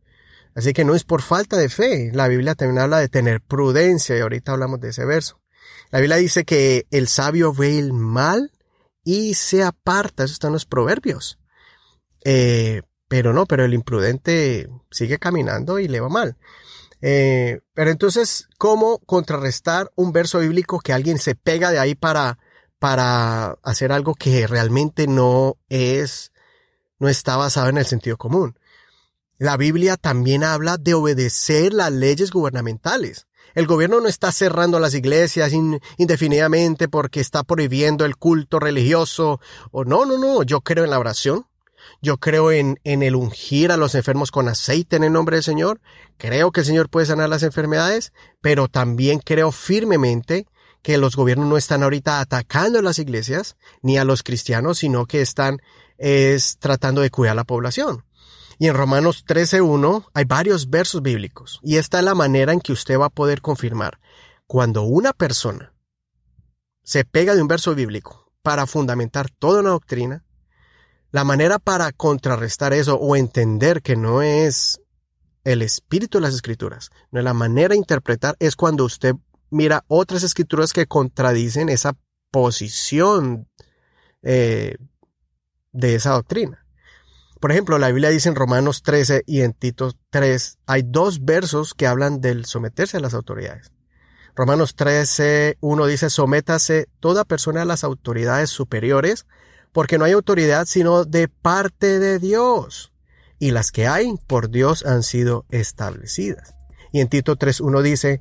Así 0.55 0.73
que 0.73 0.87
no 0.87 0.95
es 0.95 1.05
por 1.05 1.21
falta 1.21 1.59
de 1.59 1.69
fe. 1.69 2.11
La 2.15 2.27
Biblia 2.27 2.55
también 2.55 2.79
habla 2.79 3.01
de 3.01 3.11
tener 3.11 3.43
prudencia 3.43 4.17
y 4.17 4.21
ahorita 4.21 4.53
hablamos 4.53 4.81
de 4.81 4.89
ese 4.89 5.05
verso. 5.05 5.43
La 5.91 6.01
Biblia 6.01 6.17
dice 6.17 6.47
que 6.47 6.87
el 6.91 7.09
sabio 7.09 7.53
ve 7.53 7.79
el 7.79 7.93
mal 7.93 8.51
y 9.05 9.35
se 9.35 9.63
aparta. 9.63 10.25
Eso 10.25 10.33
está 10.33 10.47
en 10.47 10.55
los 10.55 10.65
proverbios. 10.65 11.39
Eh, 12.25 12.81
pero 13.07 13.35
no, 13.35 13.45
pero 13.45 13.67
el 13.67 13.75
imprudente 13.75 14.71
sigue 14.91 15.19
caminando 15.19 15.81
y 15.81 15.87
le 15.87 16.01
va 16.01 16.09
mal. 16.09 16.39
Eh, 17.03 17.61
pero 17.75 17.91
entonces, 17.91 18.49
¿cómo 18.57 19.01
contrarrestar 19.01 19.93
un 19.97 20.13
verso 20.13 20.39
bíblico 20.39 20.81
que 20.81 20.95
alguien 20.95 21.19
se 21.19 21.35
pega 21.35 21.71
de 21.73 21.79
ahí 21.79 21.95
para, 21.95 22.39
para 22.79 23.59
hacer 23.63 23.93
algo 23.93 24.15
que 24.15 24.47
realmente 24.47 25.07
no 25.07 25.57
es, 25.69 26.33
no 26.99 27.09
está 27.09 27.37
basado 27.37 27.69
en 27.69 27.79
el 27.79 27.87
sentido 27.87 28.17
común? 28.17 28.59
La 29.39 29.57
Biblia 29.57 29.97
también 29.97 30.45
habla 30.45 30.77
de 30.77 30.95
obedecer 30.95 31.73
las 31.73 31.93
leyes 31.93 32.31
gubernamentales. 32.31 33.27
El 33.55 33.67
gobierno 33.67 34.01
no 34.01 34.09
está 34.09 34.33
cerrando 34.33 34.81
las 34.81 34.95
iglesias 34.95 35.53
indefinidamente 35.97 36.89
porque 36.89 37.21
está 37.21 37.45
prohibiendo 37.45 38.05
el 38.05 38.17
culto 38.17 38.59
religioso. 38.59 39.41
O 39.71 39.85
no, 39.85 40.07
no, 40.07 40.19
no. 40.19 40.43
Yo 40.43 40.61
creo 40.61 40.85
en 40.85 40.91
la 40.91 40.99
oración. 40.99 41.47
Yo 42.01 42.19
creo 42.19 42.51
en, 42.51 42.81
en 42.85 43.03
el 43.03 43.15
ungir 43.15 43.71
a 43.71 43.77
los 43.77 43.95
enfermos 43.95 44.31
con 44.31 44.49
aceite 44.49 44.97
en 44.97 45.05
el 45.05 45.13
nombre 45.13 45.37
del 45.37 45.45
Señor. 45.45 45.81
Creo 46.17 46.51
que 46.51 46.61
el 46.61 46.67
Señor 46.67 46.89
puede 46.89 47.07
sanar 47.07 47.29
las 47.29 47.43
enfermedades, 47.43 48.13
pero 48.41 48.69
también 48.69 49.19
creo 49.19 49.53
firmemente 49.53 50.47
que 50.85 50.99
los 50.99 51.17
gobiernos 51.17 51.49
no 51.49 51.57
están 51.57 51.83
ahorita 51.83 52.21
atacando 52.21 52.79
a 52.79 52.83
las 52.83 52.99
iglesias 52.99 53.57
ni 53.81 53.97
a 53.97 54.05
los 54.05 54.23
cristianos, 54.23 54.79
sino 54.79 55.07
que 55.07 55.23
están 55.23 55.63
es 55.97 56.59
tratando 56.59 57.01
de 57.01 57.11
cuidar 57.11 57.33
a 57.33 57.37
la 57.37 57.45
población. 57.45 58.05
Y 58.59 58.69
en 58.69 58.75
Romanos 58.75 59.25
13.1 59.27 60.11
hay 60.13 60.25
varios 60.27 60.69
versos 60.69 61.01
bíblicos. 61.01 61.59
Y 61.63 61.79
esta 61.79 61.99
es 61.99 62.05
la 62.05 62.15
manera 62.15 62.53
en 62.53 62.61
que 62.61 62.73
usted 62.73 63.01
va 63.01 63.07
a 63.07 63.11
poder 63.11 63.41
confirmar. 63.41 63.99
Cuando 64.47 64.83
una 64.83 65.15
persona 65.15 65.73
se 66.83 67.07
pega 67.07 67.35
de 67.35 67.41
un 67.41 67.49
verso 67.49 67.75
bíblico 67.75 68.31
para 68.43 68.67
fundamentar 68.67 69.31
toda 69.31 69.61
una 69.61 69.71
doctrina, 69.71 70.27
la 71.11 71.25
manera 71.25 71.59
para 71.59 71.93
contrarrestar 71.93 72.75
eso 72.75 72.97
o 72.97 73.17
entender 73.17 73.81
que 73.81 73.97
no 73.97 74.21
es 74.21 74.83
el 75.45 75.63
espíritu 75.63 76.19
de 76.19 76.23
las 76.23 76.35
escrituras, 76.35 76.91
no 77.11 77.21
es 77.21 77.25
la 77.25 77.33
manera 77.33 77.71
de 77.71 77.79
interpretar, 77.79 78.37
es 78.39 78.55
cuando 78.55 78.85
usted 78.85 79.15
mira 79.55 79.85
otras 79.87 80.25
escrituras 80.25 80.73
que 80.73 80.87
contradicen 80.87 81.69
esa 81.69 81.97
posición 82.33 83.49
eh, 84.23 84.77
de 85.73 85.95
esa 85.95 86.11
doctrina. 86.11 86.67
Por 87.41 87.53
ejemplo, 87.53 87.79
la 87.79 87.89
Biblia 87.89 88.11
dice 88.11 88.29
en 88.29 88.35
Romanos 88.35 88.83
13 88.83 89.23
y 89.27 89.43
en 89.43 89.53
Tito 89.53 89.93
3, 90.11 90.59
hay 90.67 90.83
dos 90.85 91.25
versos 91.25 91.75
que 91.75 91.87
hablan 91.87 92.21
del 92.21 92.47
someterse 92.47 92.97
a 92.97 93.01
las 93.01 93.15
autoridades. 93.15 93.71
Romanos 94.35 94.75
13, 94.75 95.59
1 95.61 95.87
dice, 95.87 96.11
sométase 96.11 96.89
toda 96.99 97.25
persona 97.25 97.63
a 97.63 97.67
las 97.67 97.85
autoridades 97.85 98.51
superiores, 98.51 99.27
porque 99.71 99.99
no 99.99 100.05
hay 100.05 100.13
autoridad 100.13 100.67
sino 100.67 101.05
de 101.05 101.29
parte 101.29 102.01
de 102.01 102.19
Dios, 102.19 102.93
y 103.39 103.53
las 103.53 103.71
que 103.71 103.87
hay 103.87 104.15
por 104.27 104.51
Dios 104.51 104.85
han 104.85 105.05
sido 105.05 105.45
establecidas. 105.51 106.55
Y 106.93 107.01
en 107.01 107.09
Tito 107.09 107.37
3, 107.37 107.61
1 107.61 107.83
dice, 107.83 108.21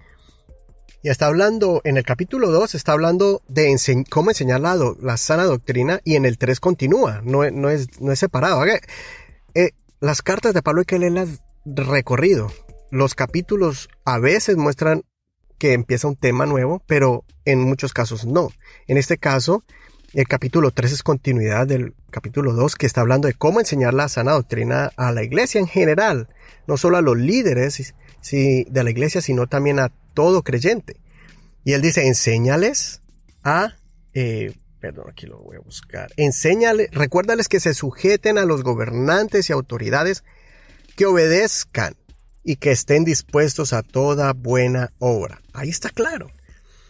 y 1.04 1.10
está 1.10 1.28
hablando, 1.28 1.82
en 1.84 1.98
el 1.98 2.06
capítulo 2.06 2.50
2 2.50 2.76
está 2.76 2.94
hablando 2.94 3.42
de 3.50 3.76
cómo 4.10 4.32
enseñar 4.32 4.62
la, 4.62 4.76
la, 5.02 5.18
sana 5.18 5.44
doctrina 5.44 6.00
y 6.06 6.16
en 6.16 6.24
el 6.24 6.38
3 6.38 6.62
continúa, 6.62 7.22
no, 7.26 7.50
no, 7.52 7.70
es, 7.70 8.00
no 8.00 8.14
es 8.14 8.20
separado. 8.20 8.64
Eh, 8.66 9.72
las 10.00 10.22
cartas 10.22 10.54
de 10.54 10.62
Pablo 10.62 10.80
hay 10.80 10.86
que 10.86 11.00
leerlas 11.00 11.42
recorrido. 11.66 12.52
los 12.90 13.16
capítulos 13.16 13.90
a 14.06 14.18
veces 14.18 14.56
muestran 14.56 15.04
que 15.58 15.74
empieza 15.74 16.08
un 16.08 16.16
tema 16.16 16.46
nuevo, 16.46 16.82
pero 16.88 17.26
en 17.44 17.60
muchos 17.60 17.92
casos 17.92 18.26
no. 18.26 18.50
En 18.88 18.98
este 18.98 19.18
caso, 19.18 19.66
el 20.14 20.28
capítulo 20.28 20.72
3 20.72 20.92
es 20.92 21.04
continuidad 21.04 21.68
del 21.68 21.96
capítulo 22.12 22.54
2 22.54 22.76
que 22.76 22.86
está 22.86 23.02
hablando 23.02 23.28
de 23.28 23.34
cómo 23.34 23.60
enseñar 23.60 23.94
la 23.94 24.08
sana 24.08 24.32
doctrina 24.32 24.92
a 24.96 25.12
la 25.12 25.24
iglesia 25.24 25.60
en 25.60 25.68
general, 25.68 26.30
no 26.66 26.78
solo 26.78 26.96
a 26.96 27.02
los 27.02 27.18
líderes 27.18 27.94
de 28.32 28.84
la 28.84 28.90
iglesia, 28.90 29.22
sino 29.22 29.48
también 29.48 29.80
a 29.80 29.92
todo 30.14 30.44
creyente. 30.44 30.98
Y 31.64 31.74
él 31.74 31.82
dice, 31.82 32.08
enséñales 32.08 33.02
a, 33.44 33.76
eh, 34.14 34.54
perdón, 34.80 35.06
aquí 35.10 35.28
lo 35.28 35.40
voy 35.40 35.58
a 35.58 35.60
buscar, 35.60 36.12
enséñales, 36.18 36.90
recuérdales 36.92 37.48
que 37.48 37.60
se 37.60 37.74
sujeten 37.74 38.38
a 38.38 38.46
los 38.46 38.64
gobernantes 38.64 39.50
y 39.50 39.54
autoridades, 39.54 40.24
que 40.96 41.06
obedezcan 41.06 41.96
y 42.44 42.58
que 42.58 42.72
estén 42.72 43.06
dispuestos 43.06 43.74
a 43.74 43.82
toda 43.82 44.34
buena 44.34 44.92
obra. 45.00 45.42
Ahí 45.54 45.70
está 45.70 45.90
claro. 45.90 46.30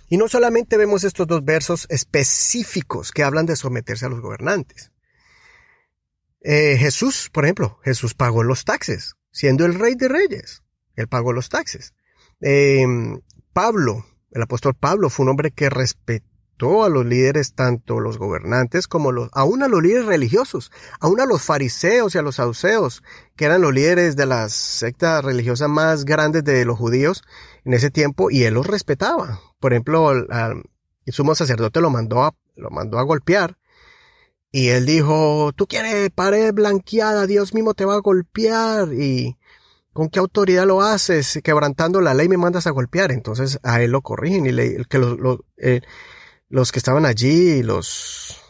Y 0.10 0.18
no 0.18 0.28
solamente 0.28 0.78
vemos 0.78 1.04
estos 1.04 1.28
dos 1.28 1.44
versos 1.44 1.86
específicos 1.90 3.12
que 3.12 3.24
hablan 3.24 3.46
de 3.46 3.56
someterse 3.56 4.06
a 4.06 4.10
los 4.10 4.22
gobernantes. 4.22 4.92
Eh, 6.42 6.76
Jesús, 6.78 7.30
por 7.32 7.46
ejemplo, 7.46 7.80
Jesús 7.84 8.14
pagó 8.14 8.44
los 8.44 8.66
taxes, 8.66 9.16
siendo 9.32 9.66
el 9.66 9.76
rey 9.76 9.96
de 9.96 10.10
reyes. 10.10 10.62
Él 10.96 11.08
pagó 11.08 11.34
los 11.34 11.50
taxes. 11.50 11.94
Eh, 12.42 12.86
Pablo, 13.54 14.06
el 14.32 14.42
apóstol 14.42 14.74
Pablo, 14.74 15.10
fue 15.10 15.24
un 15.24 15.30
hombre 15.30 15.52
que 15.52 15.70
respetó 15.70 16.84
a 16.84 16.90
los 16.90 17.06
líderes, 17.06 17.54
tanto 17.54 18.00
los 18.00 18.18
gobernantes 18.18 18.88
como 18.88 19.12
los, 19.12 19.30
aún 19.34 19.64
a 19.64 19.68
los 19.68 19.82
líderes 19.82 20.06
religiosos, 20.06 20.72
aún 21.00 21.20
a 21.20 21.26
los 21.26 21.42
fariseos 21.42 22.16
y 22.16 22.18
a 22.18 22.22
los 22.22 22.36
saduceos, 22.36 23.04
que 23.36 23.46
eran 23.46 23.62
los 23.62 23.74
líderes 23.74 24.16
de 24.16 24.26
las 24.26 24.54
sectas 24.54 25.24
religiosas 25.26 25.70
más 25.70 26.06
grandes 26.06 26.44
de 26.44 26.64
los 26.66 26.78
judíos 26.78 27.24
en 27.66 27.74
ese 27.74 27.90
tiempo, 27.90 28.32
y 28.32 28.44
él 28.44 28.54
los 28.54 28.68
respetaba. 28.68 29.40
Por 29.60 29.74
ejemplo, 29.74 30.12
el, 30.12 30.28
sumo 31.08 31.36
sacerdote 31.36 31.82
lo 31.82 31.90
mandó 31.90 32.24
a, 32.24 32.34
lo 32.56 32.70
mandó 32.70 32.98
a 33.00 33.04
golpear, 33.04 33.58
y 34.52 34.70
él 34.70 34.86
dijo, 34.86 35.52
tú 35.56 35.66
quieres 35.68 36.12
pared 36.12 36.54
blanqueada, 36.54 37.26
Dios 37.26 37.54
mismo 37.54 37.74
te 37.74 37.86
va 37.86 37.96
a 37.96 38.02
golpear, 38.02 38.94
y 38.94 39.38
¿Con 39.94 40.10
qué 40.10 40.20
autoridad 40.20 40.66
lo 40.66 40.82
haces? 40.82 41.40
Quebrantando 41.44 42.02
la 42.02 42.14
ley 42.14 42.28
me 42.28 42.38
mandas 42.38 42.68
a 42.68 42.72
golpear. 42.72 43.12
Entonces 43.12 43.60
a 43.64 43.82
él 43.82 43.92
lo 43.92 44.02
corrigen 44.02 44.46
y 44.48 44.52
le, 44.52 44.84
que 44.86 44.98
lo, 44.98 45.46
eh, 45.58 45.82
los 46.50 46.72
que 46.72 46.80
estaban 46.80 47.06
allí, 47.06 47.64
los, 47.64 48.42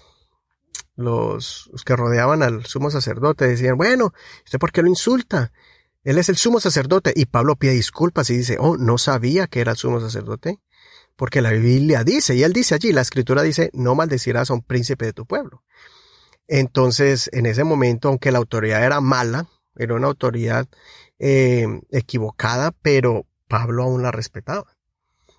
los, 0.95 1.69
que 1.85 1.95
rodeaban 1.95 2.43
al 2.43 2.65
sumo 2.65 2.89
sacerdote, 2.89 3.47
decían, 3.47 3.77
bueno, 3.77 4.13
¿usted 4.45 4.57
por 4.57 4.71
qué 4.71 4.81
lo 4.81 4.87
insulta? 4.87 5.51
Él 6.03 6.17
es 6.17 6.29
el 6.29 6.37
sumo 6.37 6.59
sacerdote. 6.59 7.13
Y 7.15 7.25
Pablo 7.25 7.57
pide 7.57 7.73
disculpas 7.73 8.29
y 8.29 8.37
dice, 8.37 8.57
oh, 8.59 8.77
no 8.77 8.97
sabía 8.97 9.47
que 9.47 9.59
era 9.59 9.71
el 9.71 9.77
sumo 9.77 9.99
sacerdote. 9.99 10.59
Porque 11.15 11.41
la 11.41 11.51
Biblia 11.51 12.03
dice, 12.03 12.35
y 12.35 12.43
él 12.43 12.53
dice 12.53 12.75
allí, 12.75 12.91
la 12.91 13.01
escritura 13.01 13.43
dice, 13.43 13.69
no 13.73 13.95
maldecirás 13.95 14.49
a 14.49 14.53
un 14.53 14.63
príncipe 14.63 15.05
de 15.05 15.13
tu 15.13 15.25
pueblo. 15.25 15.63
Entonces, 16.47 17.29
en 17.33 17.45
ese 17.45 17.63
momento, 17.63 18.09
aunque 18.09 18.31
la 18.31 18.39
autoridad 18.39 18.83
era 18.83 18.99
mala, 18.99 19.47
era 19.75 19.95
una 19.95 20.07
autoridad 20.07 20.67
eh, 21.19 21.67
equivocada, 21.91 22.71
pero 22.81 23.25
Pablo 23.47 23.83
aún 23.83 24.01
la 24.01 24.11
respetaba. 24.11 24.65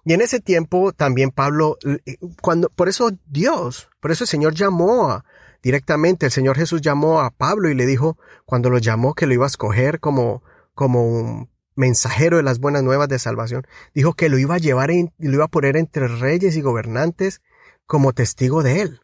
Y 0.04 0.12
en 0.12 0.20
ese 0.20 0.40
tiempo 0.40 0.92
también 0.92 1.30
Pablo, 1.30 1.78
eh, 1.84 2.16
cuando, 2.42 2.68
por 2.68 2.88
eso 2.88 3.10
Dios, 3.26 3.88
por 4.00 4.12
eso 4.12 4.24
el 4.24 4.28
Señor 4.28 4.54
llamó 4.54 5.10
a, 5.10 5.24
directamente, 5.62 6.26
el 6.26 6.32
Señor 6.32 6.56
Jesús 6.56 6.82
llamó 6.82 7.20
a 7.20 7.30
Pablo 7.30 7.70
y 7.70 7.74
le 7.74 7.86
dijo, 7.86 8.18
cuando 8.44 8.68
lo 8.68 8.78
llamó 8.78 9.14
que 9.14 9.26
lo 9.26 9.32
iba 9.32 9.44
a 9.44 9.48
escoger 9.48 9.98
como, 10.00 10.42
como 10.74 11.06
un 11.06 11.50
mensajero 11.74 12.36
de 12.36 12.42
las 12.42 12.60
buenas 12.60 12.82
nuevas 12.82 13.08
de 13.08 13.18
salvación, 13.18 13.66
dijo 13.94 14.12
que 14.12 14.28
lo 14.28 14.38
iba 14.38 14.56
a 14.56 14.58
llevar, 14.58 14.90
y 14.90 15.10
lo 15.18 15.32
iba 15.32 15.44
a 15.44 15.48
poner 15.48 15.76
entre 15.76 16.06
reyes 16.06 16.56
y 16.56 16.60
gobernantes 16.60 17.40
como 17.86 18.12
testigo 18.12 18.62
de 18.62 18.82
él. 18.82 19.00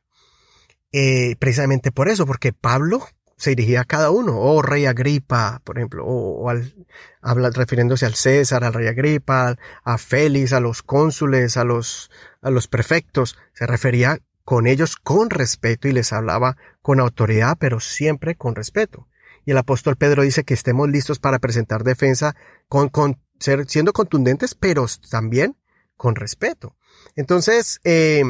Eh, 0.92 1.36
precisamente 1.38 1.92
por 1.92 2.08
eso, 2.08 2.26
porque 2.26 2.52
Pablo 2.52 3.06
se 3.40 3.50
dirigía 3.50 3.80
a 3.80 3.84
cada 3.86 4.10
uno, 4.10 4.38
oh, 4.38 4.60
rey 4.60 4.84
Agripa, 4.84 5.62
por 5.64 5.78
ejemplo, 5.78 6.04
o, 6.04 6.50
al, 6.50 6.74
habla, 7.22 7.48
refiriéndose 7.48 8.04
al 8.04 8.14
César, 8.14 8.64
al 8.64 8.74
rey 8.74 8.86
Agripa, 8.86 9.56
a 9.82 9.96
Félix, 9.96 10.52
a 10.52 10.60
los 10.60 10.82
cónsules, 10.82 11.56
a 11.56 11.64
los, 11.64 12.10
a 12.42 12.50
los 12.50 12.68
prefectos, 12.68 13.38
se 13.54 13.66
refería 13.66 14.18
con 14.44 14.66
ellos 14.66 14.96
con 14.96 15.30
respeto 15.30 15.88
y 15.88 15.92
les 15.92 16.12
hablaba 16.12 16.58
con 16.82 17.00
autoridad, 17.00 17.56
pero 17.58 17.80
siempre 17.80 18.34
con 18.34 18.54
respeto. 18.54 19.08
Y 19.46 19.52
el 19.52 19.58
apóstol 19.58 19.96
Pedro 19.96 20.22
dice 20.22 20.44
que 20.44 20.52
estemos 20.52 20.90
listos 20.90 21.18
para 21.18 21.38
presentar 21.38 21.82
defensa 21.82 22.36
con, 22.68 22.90
con 22.90 23.22
ser, 23.38 23.66
siendo 23.70 23.94
contundentes, 23.94 24.54
pero 24.54 24.84
también 25.10 25.56
con 25.96 26.14
respeto. 26.14 26.76
Entonces, 27.16 27.80
eh, 27.84 28.22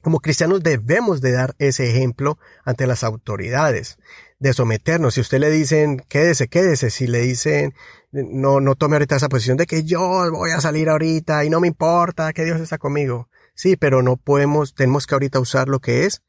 como 0.00 0.20
cristianos 0.20 0.62
debemos 0.62 1.20
de 1.20 1.32
dar 1.32 1.54
ese 1.58 1.90
ejemplo 1.90 2.38
ante 2.64 2.86
las 2.86 3.04
autoridades, 3.04 3.98
de 4.38 4.52
someternos. 4.54 5.14
Si 5.14 5.20
usted 5.20 5.38
le 5.38 5.50
dicen, 5.50 6.02
quédese, 6.08 6.48
quédese, 6.48 6.90
si 6.90 7.06
le 7.06 7.20
dicen, 7.20 7.74
no, 8.10 8.60
no 8.60 8.74
tome 8.74 8.96
ahorita 8.96 9.16
esa 9.16 9.28
posición 9.28 9.56
de 9.56 9.66
que 9.66 9.84
yo 9.84 10.30
voy 10.32 10.50
a 10.50 10.60
salir 10.60 10.88
ahorita 10.88 11.44
y 11.44 11.50
no 11.50 11.60
me 11.60 11.68
importa 11.68 12.32
que 12.32 12.44
Dios 12.44 12.60
está 12.60 12.78
conmigo. 12.78 13.28
Sí, 13.54 13.76
pero 13.76 14.02
no 14.02 14.16
podemos, 14.16 14.74
tenemos 14.74 15.06
que 15.06 15.14
ahorita 15.14 15.38
usar 15.38 15.68
lo 15.68 15.80
que 15.80 16.06
es 16.06 16.22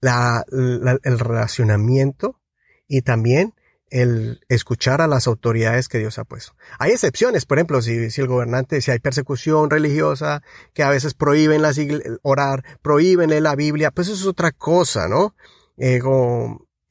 la, 0.00 0.44
el 0.50 1.18
relacionamiento 1.18 2.40
y 2.86 3.02
también 3.02 3.54
el 3.90 4.40
escuchar 4.48 5.00
a 5.00 5.06
las 5.06 5.26
autoridades 5.26 5.88
que 5.88 5.98
Dios 5.98 6.18
ha 6.18 6.24
puesto. 6.24 6.54
Hay 6.78 6.92
excepciones, 6.92 7.46
por 7.46 7.58
ejemplo, 7.58 7.82
si, 7.82 7.92
el 7.92 8.26
gobernante, 8.26 8.80
si 8.80 8.90
hay 8.90 8.98
persecución 8.98 9.70
religiosa, 9.70 10.42
que 10.72 10.82
a 10.82 10.90
veces 10.90 11.14
prohíben 11.14 11.62
las 11.62 11.78
orar, 12.22 12.64
prohíben 12.82 13.42
la 13.42 13.54
Biblia, 13.54 13.90
pues 13.90 14.08
eso 14.08 14.16
es 14.16 14.26
otra 14.26 14.52
cosa, 14.52 15.08
¿no? 15.08 15.34
Eh, 15.76 16.00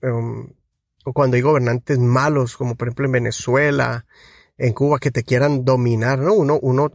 em, 0.01 0.47
o 1.05 1.13
cuando 1.13 1.35
hay 1.35 1.41
gobernantes 1.41 1.99
malos, 1.99 2.55
como 2.55 2.75
por 2.75 2.87
ejemplo 2.87 3.05
en 3.05 3.11
Venezuela, 3.11 4.05
en 4.57 4.73
Cuba, 4.73 4.99
que 4.99 5.11
te 5.11 5.23
quieran 5.23 5.65
dominar, 5.65 6.19
¿no? 6.19 6.33
Uno, 6.33 6.59
uno, 6.61 6.91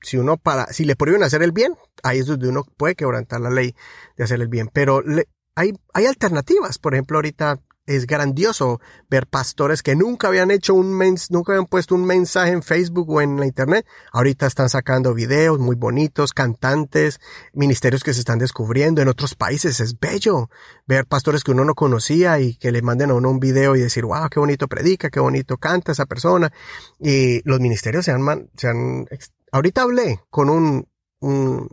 si 0.00 0.16
uno 0.16 0.36
para, 0.36 0.66
si 0.66 0.84
le 0.84 0.96
prohíben 0.96 1.22
hacer 1.22 1.42
el 1.42 1.52
bien, 1.52 1.74
ahí 2.02 2.18
es 2.18 2.26
donde 2.26 2.48
uno 2.48 2.64
puede 2.76 2.94
quebrantar 2.96 3.40
la 3.40 3.50
ley 3.50 3.74
de 4.16 4.24
hacer 4.24 4.40
el 4.40 4.48
bien. 4.48 4.68
Pero 4.72 5.02
le, 5.02 5.28
hay, 5.54 5.74
hay 5.92 6.06
alternativas. 6.06 6.78
Por 6.78 6.94
ejemplo, 6.94 7.18
ahorita 7.18 7.60
es 7.86 8.06
grandioso 8.06 8.80
ver 9.10 9.26
pastores 9.26 9.82
que 9.82 9.94
nunca 9.94 10.28
habían 10.28 10.50
hecho 10.50 10.74
un 10.74 10.92
mens 10.92 11.30
nunca 11.30 11.52
habían 11.52 11.66
puesto 11.66 11.94
un 11.94 12.04
mensaje 12.04 12.52
en 12.52 12.62
Facebook 12.62 13.10
o 13.10 13.20
en 13.20 13.38
la 13.38 13.46
internet. 13.46 13.86
Ahorita 14.12 14.46
están 14.46 14.68
sacando 14.68 15.12
videos 15.12 15.58
muy 15.58 15.76
bonitos, 15.76 16.32
cantantes, 16.32 17.20
ministerios 17.52 18.02
que 18.02 18.14
se 18.14 18.20
están 18.20 18.38
descubriendo 18.38 19.02
en 19.02 19.08
otros 19.08 19.34
países. 19.34 19.80
Es 19.80 19.98
bello 19.98 20.48
ver 20.86 21.06
pastores 21.06 21.44
que 21.44 21.50
uno 21.50 21.64
no 21.64 21.74
conocía 21.74 22.40
y 22.40 22.56
que 22.56 22.72
le 22.72 22.82
manden 22.82 23.10
a 23.10 23.14
uno 23.14 23.30
un 23.30 23.40
video 23.40 23.76
y 23.76 23.80
decir, 23.80 24.04
wow, 24.04 24.28
qué 24.30 24.40
bonito 24.40 24.66
predica, 24.68 25.10
qué 25.10 25.20
bonito 25.20 25.58
canta 25.58 25.92
esa 25.92 26.06
persona. 26.06 26.52
Y 26.98 27.46
los 27.48 27.60
ministerios 27.60 28.04
se 28.06 28.12
han, 28.12 28.50
se 28.56 28.68
han, 28.68 29.06
ahorita 29.52 29.82
hablé 29.82 30.20
con 30.30 30.48
un, 30.48 30.88
un, 31.20 31.68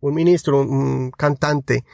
un 0.00 0.14
ministro, 0.14 0.60
un 0.62 1.10
cantante, 1.12 1.84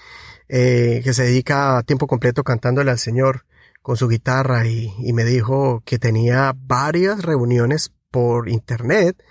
eh, 0.49 1.01
que 1.05 1.13
se 1.13 1.25
dedica 1.25 1.79
a 1.79 1.83
tiempo 1.83 2.07
completo 2.07 2.45
cantándole 2.45 2.91
al 2.91 2.99
Señor 2.99 3.47
con 3.83 3.97
su 3.97 4.09
guitarra 4.09 4.67
y, 4.67 4.93
y 4.99 5.13
me 5.13 5.25
dijo 5.25 5.83
que 5.85 5.99
tenía 5.99 6.55
varias 6.57 7.23
reuniones 7.23 7.93
por 8.11 8.49
internet. 8.49 9.23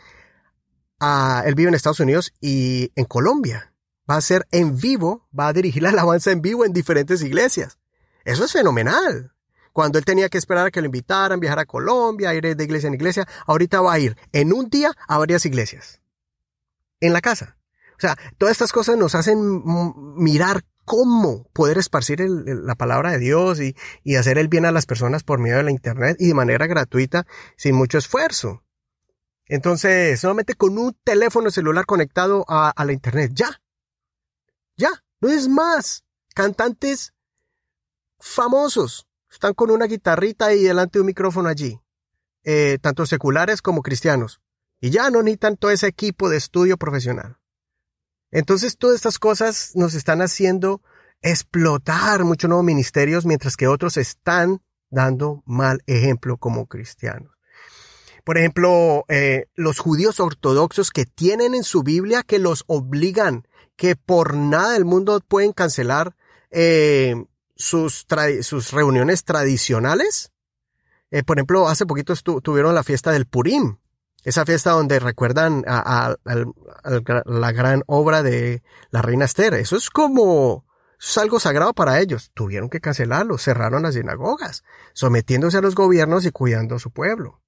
Ah, 0.99 1.43
él 1.45 1.55
vive 1.55 1.69
en 1.69 1.75
Estados 1.75 1.99
Unidos 1.99 2.33
y 2.39 2.91
en 2.95 3.05
Colombia. 3.05 3.73
Va 4.09 4.17
a 4.17 4.21
ser 4.21 4.45
en 4.51 4.77
vivo, 4.77 5.27
va 5.37 5.47
a 5.47 5.53
dirigir 5.53 5.83
la 5.83 5.89
alabanza 5.89 6.31
en 6.31 6.41
vivo 6.41 6.65
en 6.65 6.73
diferentes 6.73 7.21
iglesias. 7.21 7.79
Eso 8.23 8.45
es 8.45 8.51
fenomenal. 8.51 9.33
Cuando 9.73 9.99
él 9.99 10.05
tenía 10.05 10.29
que 10.29 10.37
esperar 10.37 10.67
a 10.67 10.71
que 10.71 10.79
lo 10.79 10.85
invitaran, 10.85 11.39
viajar 11.39 11.59
a 11.59 11.65
Colombia, 11.65 12.33
ir 12.33 12.55
de 12.55 12.63
iglesia 12.63 12.87
en 12.87 12.93
iglesia, 12.93 13.27
ahorita 13.45 13.81
va 13.81 13.93
a 13.93 13.99
ir 13.99 14.15
en 14.31 14.53
un 14.53 14.69
día 14.69 14.91
a 15.07 15.17
varias 15.17 15.45
iglesias. 15.45 16.01
En 17.01 17.11
la 17.11 17.19
casa. 17.19 17.57
O 17.97 17.99
sea, 17.99 18.17
todas 18.37 18.53
estas 18.53 18.71
cosas 18.71 18.97
nos 18.97 19.15
hacen 19.15 19.63
mirar 20.15 20.63
cómo 20.85 21.49
poder 21.51 21.77
esparcir 21.77 22.21
la 22.21 22.75
palabra 22.75 23.11
de 23.11 23.19
Dios 23.19 23.59
y, 23.59 23.75
hacer 24.15 24.37
el 24.37 24.47
bien 24.47 24.65
a 24.65 24.71
las 24.71 24.85
personas 24.85 25.23
por 25.23 25.39
medio 25.39 25.57
de 25.57 25.63
la 25.63 25.71
Internet 25.71 26.17
y 26.19 26.27
de 26.27 26.33
manera 26.33 26.67
gratuita 26.67 27.25
sin 27.57 27.75
mucho 27.75 27.97
esfuerzo. 27.97 28.63
Entonces, 29.47 30.19
solamente 30.19 30.55
con 30.55 30.77
un 30.77 30.97
teléfono 31.03 31.51
celular 31.51 31.85
conectado 31.85 32.45
a, 32.47 32.73
la 32.85 32.93
Internet, 32.93 33.31
ya. 33.33 33.61
Ya, 34.77 35.03
no 35.19 35.29
es 35.29 35.47
más. 35.47 36.03
Cantantes 36.33 37.13
famosos 38.19 39.07
están 39.29 39.53
con 39.53 39.71
una 39.71 39.85
guitarrita 39.85 40.53
y 40.53 40.63
delante 40.63 40.97
de 40.97 41.01
un 41.01 41.07
micrófono 41.07 41.49
allí, 41.49 41.79
eh, 42.43 42.77
tanto 42.81 43.05
seculares 43.05 43.61
como 43.61 43.81
cristianos. 43.81 44.41
Y 44.79 44.89
ya 44.89 45.09
no 45.09 45.21
necesitan 45.21 45.57
todo 45.57 45.71
ese 45.71 45.87
equipo 45.87 46.29
de 46.29 46.37
estudio 46.37 46.77
profesional. 46.77 47.37
Entonces 48.31 48.77
todas 48.77 48.95
estas 48.95 49.19
cosas 49.19 49.71
nos 49.75 49.93
están 49.93 50.21
haciendo 50.21 50.81
explotar 51.21 52.23
muchos 52.23 52.49
nuevos 52.49 52.65
ministerios 52.65 53.25
mientras 53.25 53.57
que 53.57 53.67
otros 53.67 53.97
están 53.97 54.61
dando 54.89 55.43
mal 55.45 55.81
ejemplo 55.87 56.37
como 56.37 56.67
cristianos. 56.67 57.31
Por 58.23 58.37
ejemplo, 58.39 59.05
eh, 59.07 59.45
los 59.53 59.79
judíos 59.79 60.19
ortodoxos 60.19 60.89
que 60.89 61.05
tienen 61.05 61.53
en 61.53 61.63
su 61.63 61.83
Biblia 61.83 62.23
que 62.23 62.39
los 62.39 62.63
obligan, 62.65 63.47
que 63.75 63.95
por 63.95 64.35
nada 64.35 64.73
del 64.73 64.85
mundo 64.85 65.21
pueden 65.27 65.51
cancelar 65.53 66.15
eh, 66.49 67.15
sus, 67.55 68.07
reuniones 68.71 69.23
tradicionales. 69.25 70.31
Eh, 71.11 71.23
por 71.23 71.37
ejemplo, 71.37 71.67
hace 71.67 71.85
poquito 71.85 72.15
tuvieron 72.41 72.73
la 72.73 72.83
fiesta 72.83 73.11
del 73.11 73.27
Purim, 73.27 73.77
esa 74.25 74.43
fiesta 74.45 74.71
donde 74.71 74.99
recuerdan 74.99 75.63
a, 75.67 76.15
la 76.25 77.51
gran 77.51 77.83
obra 77.85 78.23
de 78.23 78.63
la 78.89 79.03
reina 79.03 79.25
Esther. 79.25 79.53
Eso 79.53 79.77
es 79.77 79.91
como, 79.91 80.65
es 80.99 81.17
algo 81.17 81.39
sagrado 81.39 81.73
para 81.73 82.01
ellos. 82.01 82.31
Tuvieron 82.33 82.69
que 82.69 82.81
cancelarlo, 82.81 83.37
cerraron 83.37 83.83
las 83.83 83.93
sinagogas, 83.93 84.63
sometiéndose 84.93 85.59
a 85.59 85.61
los 85.61 85.75
gobiernos 85.75 86.25
y 86.25 86.31
cuidando 86.31 86.75
a 86.75 86.79
su 86.79 86.89
pueblo. 86.89 87.39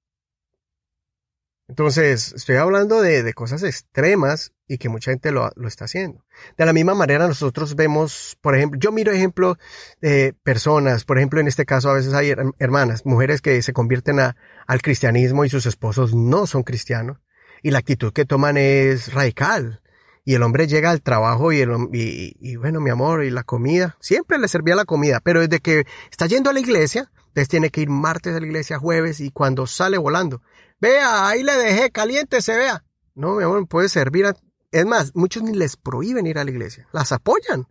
Entonces, 1.68 2.32
estoy 2.32 2.56
hablando 2.56 3.02
de, 3.02 3.34
cosas 3.34 3.62
extremas 3.62 4.52
y 4.66 4.78
que 4.78 4.88
mucha 4.88 5.10
gente 5.10 5.30
lo, 5.32 5.52
está 5.66 5.84
haciendo. 5.84 6.24
De 6.56 6.64
la 6.64 6.72
misma 6.72 6.94
manera, 6.94 7.28
nosotros 7.28 7.76
vemos, 7.76 8.38
por 8.40 8.56
ejemplo, 8.56 8.80
yo 8.80 8.90
miro 8.90 9.12
ejemplos 9.12 9.58
de 10.00 10.34
personas, 10.42 11.04
por 11.04 11.18
ejemplo, 11.18 11.40
en 11.40 11.46
este 11.46 11.66
caso 11.66 11.90
a 11.90 11.94
veces 11.94 12.14
hay 12.14 12.34
hermanas, 12.58 13.04
mujeres 13.04 13.42
que 13.42 13.60
se 13.60 13.74
convierten 13.74 14.18
al 14.18 14.82
cristianismo 14.82 15.44
y 15.44 15.50
sus 15.50 15.66
esposos 15.66 16.14
no 16.14 16.46
son 16.46 16.62
cristianos 16.62 17.18
y 17.62 17.70
la 17.70 17.78
actitud 17.78 18.12
que 18.14 18.24
toman 18.24 18.56
es 18.56 19.12
radical. 19.12 19.82
Y 20.24 20.34
el 20.34 20.42
hombre 20.42 20.66
llega 20.66 20.90
al 20.90 21.00
trabajo 21.00 21.52
y, 21.52 21.60
el, 21.60 21.70
y 21.92 22.56
bueno, 22.56 22.80
mi 22.80 22.90
amor, 22.90 23.24
y 23.24 23.30
la 23.30 23.44
comida, 23.44 23.96
siempre 23.98 24.38
le 24.38 24.48
servía 24.48 24.74
la 24.74 24.84
comida, 24.84 25.20
pero 25.20 25.40
desde 25.40 25.60
que 25.60 25.86
está 26.10 26.26
yendo 26.26 26.50
a 26.50 26.52
la 26.52 26.60
iglesia, 26.60 27.10
entonces 27.28 27.48
tiene 27.48 27.70
que 27.70 27.82
ir 27.82 27.88
martes 27.88 28.34
a 28.34 28.40
la 28.40 28.46
iglesia, 28.46 28.78
jueves 28.78 29.20
y 29.20 29.30
cuando 29.30 29.66
sale 29.66 29.98
volando. 29.98 30.42
Vea, 30.80 31.28
ahí 31.28 31.42
le 31.42 31.52
dejé, 31.52 31.90
caliente 31.90 32.42
se 32.42 32.56
vea. 32.56 32.84
No, 33.14 33.36
mi 33.36 33.44
amor, 33.44 33.66
puede 33.66 33.88
servir. 33.88 34.26
A... 34.26 34.36
Es 34.70 34.86
más, 34.86 35.14
muchos 35.14 35.42
ni 35.42 35.54
les 35.54 35.76
prohíben 35.76 36.26
ir 36.26 36.38
a 36.38 36.44
la 36.44 36.50
iglesia, 36.50 36.88
las 36.92 37.12
apoyan. 37.12 37.66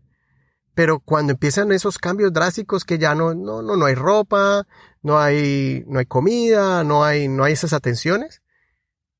Pero 0.73 0.99
cuando 0.99 1.33
empiezan 1.33 1.71
esos 1.71 1.97
cambios 1.97 2.31
drásticos 2.33 2.85
que 2.85 2.97
ya 2.97 3.15
no, 3.15 3.33
no, 3.33 3.61
no, 3.61 3.75
no 3.75 3.85
hay 3.85 3.95
ropa, 3.95 4.67
no 5.01 5.19
hay, 5.19 5.83
no 5.87 5.99
hay 5.99 6.05
comida, 6.05 6.83
no 6.83 7.03
hay, 7.03 7.27
no 7.27 7.43
hay 7.43 7.53
esas 7.53 7.73
atenciones, 7.73 8.41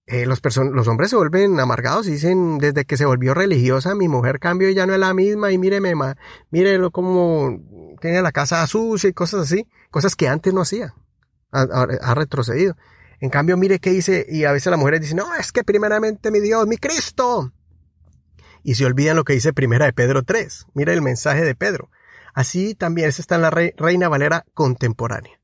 eh, 0.10 0.26
los, 0.26 0.42
los 0.56 0.88
hombres 0.88 1.10
se 1.10 1.18
vuelven 1.18 1.60
amargados 1.60 2.08
y 2.08 2.12
dicen, 2.12 2.60
desde 2.60 2.86
que 2.86 2.96
se 2.96 3.06
volvió 3.06 3.34
religiosa, 3.34 3.94
mi 3.94 4.08
mujer 4.08 4.40
cambió 4.40 4.70
y 4.70 4.74
ya 4.74 4.86
no 4.86 4.94
es 4.94 5.00
la 5.00 5.14
misma 5.14 5.52
y 5.52 5.58
míreme, 5.58 5.96
ma, 5.96 6.16
mírelo 6.50 6.92
como 6.92 7.60
tiene 7.98 8.22
la 8.22 8.32
casa 8.32 8.66
sucia 8.68 9.10
y 9.10 9.14
cosas 9.14 9.42
así, 9.42 9.68
cosas 9.90 10.16
que 10.16 10.28
antes 10.28 10.54
no 10.54 10.62
hacía. 10.62 10.94
Ha, 11.52 12.14
retrocedido. 12.14 12.76
En 13.20 13.30
cambio, 13.30 13.58
mire 13.58 13.80
qué 13.80 13.92
dice, 13.92 14.26
y 14.30 14.44
a 14.44 14.52
veces 14.52 14.70
las 14.70 14.80
mujeres 14.80 15.02
dicen, 15.02 15.18
no, 15.18 15.34
es 15.36 15.52
que 15.52 15.64
primeramente 15.64 16.30
mi 16.30 16.40
Dios, 16.40 16.68
mi 16.68 16.78
Cristo. 16.78 17.52
Y 18.64 18.76
se 18.76 18.86
olvidan 18.86 19.16
lo 19.16 19.24
que 19.24 19.34
dice 19.34 19.54
primera 19.54 19.86
de 19.86 19.94
Pedro 19.94 20.24
3. 20.24 20.68
Mira 20.74 20.94
el 20.94 21.02
mensaje 21.02 21.44
de 21.44 21.56
Pedro. 21.56 21.90
Así 22.34 22.76
también, 22.76 23.10
está 23.10 23.36
en 23.36 23.42
la 23.42 23.50
Reina 23.50 24.10
Valera 24.10 24.46
contemporánea. 24.54 25.40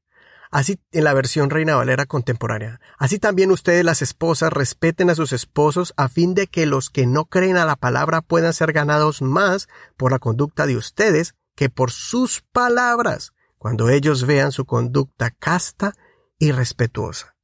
Así 0.51 0.79
en 0.91 1.05
la 1.05 1.15
versión 1.15 1.50
Reina 1.50 1.75
Valera 1.75 2.05
contemporánea. 2.05 2.79
Así 3.00 3.17
también 3.17 3.50
ustedes 3.50 3.83
las 3.83 4.03
esposas 4.03 4.53
respeten 4.53 5.10
a 5.10 5.15
sus 5.15 5.33
esposos 5.33 5.95
a 5.98 6.10
fin 6.10 6.36
de 6.36 6.45
que 6.45 6.67
los 6.67 6.91
que 6.91 7.07
no 7.07 7.25
creen 7.25 7.57
a 7.57 7.65
la 7.65 7.75
palabra 7.75 8.22
puedan 8.22 8.53
ser 8.53 8.72
ganados 8.72 9.24
más 9.24 9.67
por 9.98 10.12
la 10.12 10.19
conducta 10.19 10.67
de 10.67 10.77
ustedes 10.77 11.33
que 11.55 11.69
por 11.69 11.91
sus 11.91 12.41
palabras 12.51 13.33
cuando 13.57 13.89
ellos 13.89 14.25
vean 14.25 14.51
su 14.51 14.65
conducta 14.65 15.31
casta 15.31 15.93
y 16.38 16.51
respetuosa. 16.51 17.36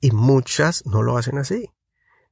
Y 0.00 0.12
muchas 0.12 0.84
no 0.86 1.02
lo 1.02 1.18
hacen 1.18 1.38
así. 1.38 1.70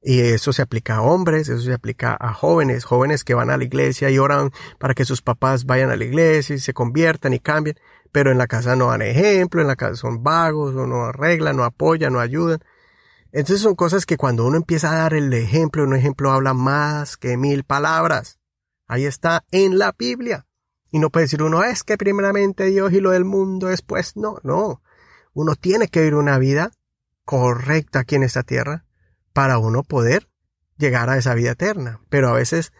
Y 0.01 0.21
eso 0.21 0.53
se 0.53 0.61
aplica 0.61 0.95
a 0.95 1.01
hombres, 1.01 1.49
eso 1.49 1.61
se 1.61 1.73
aplica 1.73 2.15
a 2.17 2.33
jóvenes, 2.33 2.85
jóvenes 2.85 3.25
que 3.25 3.33
van 3.33 3.49
a 3.49 3.57
la 3.57 3.65
iglesia 3.65 4.09
y 4.09 4.17
oran 4.17 4.51
para 4.77 4.93
que 4.93 5.03
sus 5.03 5.21
papás 5.21 5.65
vayan 5.65 5.91
a 5.91 5.97
la 5.97 6.05
iglesia 6.05 6.55
y 6.55 6.59
se 6.59 6.73
conviertan 6.73 7.33
y 7.33 7.39
cambien 7.39 7.75
pero 8.11 8.31
en 8.31 8.37
la 8.37 8.47
casa 8.47 8.75
no 8.75 8.87
dan 8.87 9.01
ejemplo, 9.01 9.61
en 9.61 9.67
la 9.67 9.75
casa 9.75 9.95
son 9.95 10.23
vagos, 10.23 10.75
o 10.75 10.87
no 10.87 11.05
arreglan, 11.05 11.57
no 11.57 11.63
apoyan, 11.63 12.13
no 12.13 12.19
ayudan. 12.19 12.59
Entonces 13.31 13.61
son 13.61 13.75
cosas 13.75 14.05
que 14.05 14.17
cuando 14.17 14.45
uno 14.45 14.57
empieza 14.57 14.91
a 14.91 14.97
dar 14.97 15.13
el 15.13 15.31
ejemplo, 15.33 15.83
un 15.83 15.95
ejemplo 15.95 16.31
habla 16.31 16.53
más 16.53 17.17
que 17.17 17.37
mil 17.37 17.63
palabras. 17.63 18.39
Ahí 18.87 19.05
está 19.05 19.45
en 19.51 19.77
la 19.77 19.93
Biblia. 19.97 20.47
Y 20.91 20.99
no 20.99 21.09
puede 21.09 21.25
decir 21.25 21.43
uno, 21.43 21.63
es 21.63 21.83
que 21.83 21.97
primeramente 21.97 22.65
Dios 22.65 22.91
y 22.93 22.99
lo 22.99 23.11
del 23.11 23.25
mundo 23.25 23.67
después. 23.67 24.15
No, 24.15 24.37
no. 24.43 24.81
Uno 25.33 25.55
tiene 25.55 25.87
que 25.87 25.99
vivir 25.99 26.15
una 26.15 26.37
vida 26.37 26.71
correcta 27.25 27.99
aquí 27.99 28.15
en 28.15 28.23
esta 28.23 28.43
tierra 28.43 28.85
para 29.33 29.59
uno 29.59 29.83
poder 29.83 30.27
llegar 30.77 31.09
a 31.09 31.17
esa 31.17 31.35
vida 31.35 31.51
eterna. 31.51 32.01
Pero 32.09 32.29
a 32.29 32.33
veces 32.33 32.73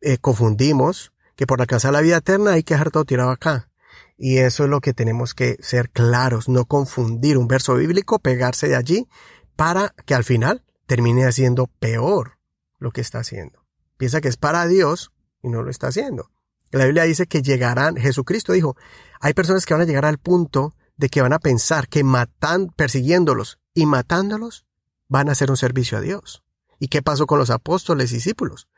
eh, 0.00 0.18
confundimos 0.18 1.12
que 1.36 1.46
por 1.46 1.60
alcanzar 1.60 1.92
la 1.92 2.00
vida 2.00 2.16
eterna 2.16 2.52
hay 2.52 2.62
que 2.62 2.74
dejar 2.74 2.90
todo 2.90 3.04
tirado 3.04 3.30
acá. 3.30 3.68
Y 4.16 4.38
eso 4.38 4.64
es 4.64 4.70
lo 4.70 4.80
que 4.80 4.94
tenemos 4.94 5.34
que 5.34 5.56
ser 5.60 5.90
claros, 5.90 6.48
no 6.48 6.66
confundir 6.66 7.36
un 7.36 7.48
verso 7.48 7.74
bíblico, 7.74 8.18
pegarse 8.18 8.68
de 8.68 8.76
allí, 8.76 9.08
para 9.56 9.94
que 10.06 10.14
al 10.14 10.24
final 10.24 10.64
termine 10.86 11.26
haciendo 11.26 11.66
peor 11.66 12.38
lo 12.78 12.90
que 12.90 13.00
está 13.00 13.20
haciendo. 13.20 13.64
Piensa 13.96 14.20
que 14.20 14.28
es 14.28 14.36
para 14.36 14.66
Dios 14.66 15.12
y 15.42 15.48
no 15.48 15.62
lo 15.62 15.70
está 15.70 15.88
haciendo. 15.88 16.30
La 16.78 16.86
Biblia 16.86 17.04
dice 17.04 17.26
que 17.26 17.42
llegarán, 17.42 17.96
Jesucristo 17.96 18.52
dijo, 18.52 18.76
hay 19.20 19.34
personas 19.34 19.66
que 19.66 19.74
van 19.74 19.82
a 19.82 19.86
llegar 19.86 20.04
al 20.04 20.18
punto 20.18 20.74
de 20.96 21.08
que 21.08 21.22
van 21.22 21.32
a 21.32 21.38
pensar 21.38 21.88
que 21.88 22.04
matan, 22.04 22.68
persiguiéndolos 22.68 23.58
y 23.74 23.86
matándolos, 23.86 24.66
van 25.08 25.28
a 25.28 25.32
hacer 25.32 25.50
un 25.50 25.56
servicio 25.56 25.98
a 25.98 26.00
Dios. 26.00 26.42
¿Y 26.78 26.88
qué 26.88 27.02
pasó 27.02 27.26
con 27.26 27.38
los 27.38 27.50
apóstoles 27.50 28.12
y 28.12 28.16
discípulos? 28.16 28.68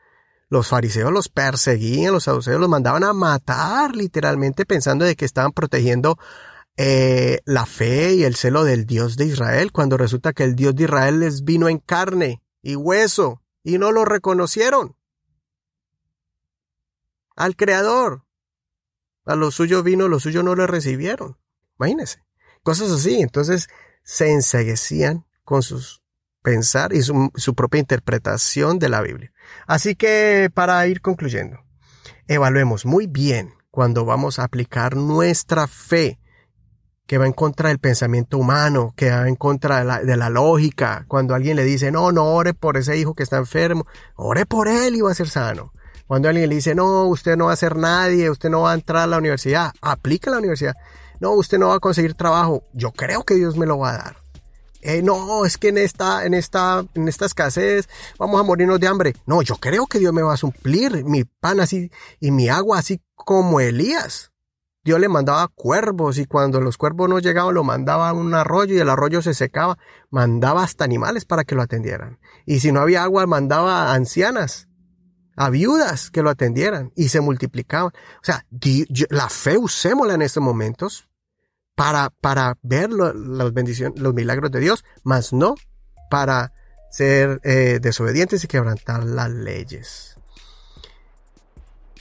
los 0.49 0.67
fariseos 0.67 1.11
los 1.11 1.29
perseguían, 1.29 2.13
los 2.13 2.25
saduceos 2.25 2.59
los 2.59 2.69
mandaban 2.69 3.03
a 3.03 3.13
matar 3.13 3.95
literalmente 3.95 4.65
pensando 4.65 5.05
de 5.05 5.15
que 5.15 5.25
estaban 5.25 5.51
protegiendo 5.51 6.17
eh, 6.77 7.39
la 7.45 7.65
fe 7.65 8.13
y 8.13 8.23
el 8.23 8.35
celo 8.35 8.63
del 8.63 8.85
Dios 8.85 9.17
de 9.17 9.25
Israel, 9.25 9.71
cuando 9.71 9.97
resulta 9.97 10.33
que 10.33 10.43
el 10.43 10.55
Dios 10.55 10.75
de 10.75 10.83
Israel 10.83 11.19
les 11.19 11.43
vino 11.43 11.67
en 11.69 11.79
carne 11.79 12.41
y 12.61 12.75
hueso 12.75 13.41
y 13.63 13.77
no 13.77 13.91
lo 13.91 14.05
reconocieron. 14.05 14.95
Al 17.37 17.55
Creador. 17.55 18.25
A 19.25 19.35
lo 19.35 19.51
suyo 19.51 19.83
vino, 19.83 20.09
lo 20.09 20.19
suyo 20.19 20.43
no 20.43 20.55
lo 20.55 20.67
recibieron. 20.67 21.37
Imagínense. 21.79 22.25
Cosas 22.63 22.91
así. 22.91 23.21
Entonces 23.21 23.69
se 24.03 24.31
enseguecían 24.31 25.25
con 25.45 25.63
sus 25.63 26.01
pensar 26.47 26.93
y 26.93 27.01
su, 27.01 27.55
propia 27.55 27.79
interpretación 27.79 28.79
de 28.79 28.87
la 28.87 29.01
Biblia. 29.01 29.33
Así 29.65 29.95
que 29.95 30.49
para 30.53 30.87
ir 30.87 31.01
concluyendo, 31.01 31.59
evaluemos 32.27 32.85
muy 32.85 33.05
bien 33.05 33.53
cuando 33.69 34.05
vamos 34.05 34.39
a 34.39 34.45
aplicar 34.45 34.95
nuestra 34.95 35.67
fe 35.67 36.19
que 37.05 37.17
va 37.17 37.25
en 37.25 37.33
contra 37.33 37.67
del 37.67 37.79
pensamiento 37.79 38.37
humano, 38.37 38.93
que 38.95 39.09
va 39.09 39.27
en 39.27 39.35
contra 39.35 39.99
de 39.99 40.15
la, 40.15 40.29
lógica. 40.29 41.03
Cuando 41.09 41.35
alguien 41.35 41.57
le 41.57 41.65
dice, 41.65 41.91
no, 41.91 42.13
no 42.13 42.23
ore 42.23 42.53
por 42.53 42.77
ese 42.77 42.97
hijo 42.97 43.13
que 43.13 43.23
está 43.23 43.35
enfermo, 43.35 43.85
ore 44.15 44.45
por 44.45 44.69
él 44.69 44.95
y 44.95 45.01
va 45.01 45.11
a 45.11 45.15
ser 45.15 45.27
sano. 45.27 45.73
Cuando 46.07 46.29
alguien 46.29 46.49
le 46.49 46.55
dice, 46.55 46.73
no, 46.73 47.05
usted 47.05 47.35
no 47.35 47.47
va 47.47 47.53
a 47.53 47.57
ser 47.57 47.75
nadie, 47.75 48.29
usted 48.29 48.49
no 48.49 48.61
va 48.61 48.71
a 48.71 48.75
entrar 48.75 49.03
a 49.03 49.07
la 49.07 49.17
universidad, 49.17 49.73
aplica 49.81 50.29
a 50.29 50.33
la 50.33 50.39
universidad. 50.39 50.75
No, 51.19 51.33
usted 51.33 51.57
no 51.57 51.69
va 51.69 51.75
a 51.75 51.79
conseguir 51.79 52.13
trabajo, 52.13 52.63
yo 52.73 52.91
creo 52.91 53.23
que 53.23 53.35
Dios 53.35 53.57
me 53.57 53.65
lo 53.65 53.77
va 53.77 53.91
a 53.91 53.97
dar. 53.97 54.17
Eh, 54.81 55.01
no, 55.01 55.43
es 55.45 55.57
que 55.57 55.69
en 55.69 55.77
esta, 55.77 56.25
en 56.25 56.33
esta, 56.33 56.85
en 56.93 57.07
esta 57.07 57.25
escasez 57.25 57.89
vamos 58.17 58.39
a 58.39 58.43
morirnos 58.43 58.79
de 58.79 58.87
hambre. 58.87 59.15
No, 59.25 59.41
yo 59.41 59.55
creo 59.55 59.85
que 59.87 59.99
Dios 59.99 60.13
me 60.13 60.21
va 60.21 60.33
a 60.33 60.37
suplir 60.37 61.03
mi 61.03 61.25
pan 61.25 61.59
así 61.59 61.91
y 62.19 62.31
mi 62.31 62.47
agua 62.47 62.79
así 62.79 63.01
como 63.15 63.59
Elías. 63.59 64.31
Dios 64.85 65.01
le 65.01 65.09
mandaba 65.09 65.49
cuervos 65.49 66.17
y 66.17 66.25
cuando 66.25 66.61
los 66.61 66.77
cuervos 66.77 67.09
no 67.09 67.19
llegaban 67.19 67.53
lo 67.53 67.65
mandaba 67.65 68.07
a 68.07 68.13
un 68.13 68.33
arroyo 68.33 68.75
y 68.75 68.79
el 68.79 68.89
arroyo 68.89 69.21
se 69.21 69.33
secaba. 69.33 69.77
Mandaba 70.09 70.63
hasta 70.63 70.85
animales 70.85 71.25
para 71.25 71.43
que 71.43 71.55
lo 71.55 71.63
atendieran. 71.63 72.19
Y 72.45 72.61
si 72.61 72.71
no 72.71 72.79
había 72.79 73.03
agua, 73.03 73.27
mandaba 73.27 73.93
ancianas, 73.93 74.66
a 75.37 75.49
viudas 75.51 76.09
que 76.09 76.23
lo 76.23 76.29
atendieran 76.29 76.91
y 76.95 77.09
se 77.09 77.21
multiplicaban. 77.21 77.93
O 78.21 78.23
sea, 78.23 78.45
la 79.09 79.29
fe 79.29 79.57
usémosla 79.57 80.15
en 80.15 80.23
estos 80.23 80.43
momentos 80.43 81.07
para, 81.75 82.09
para 82.09 82.57
ver 82.63 82.89
las 82.91 83.53
bendiciones, 83.53 83.99
los 84.01 84.13
milagros 84.13 84.51
de 84.51 84.59
Dios, 84.59 84.83
mas 85.03 85.31
no 85.31 85.55
para 86.09 86.53
ser 86.89 87.39
eh, 87.43 87.79
desobedientes 87.79 88.43
y 88.43 88.47
quebrantar 88.47 89.03
las 89.03 89.29
leyes. 89.29 90.15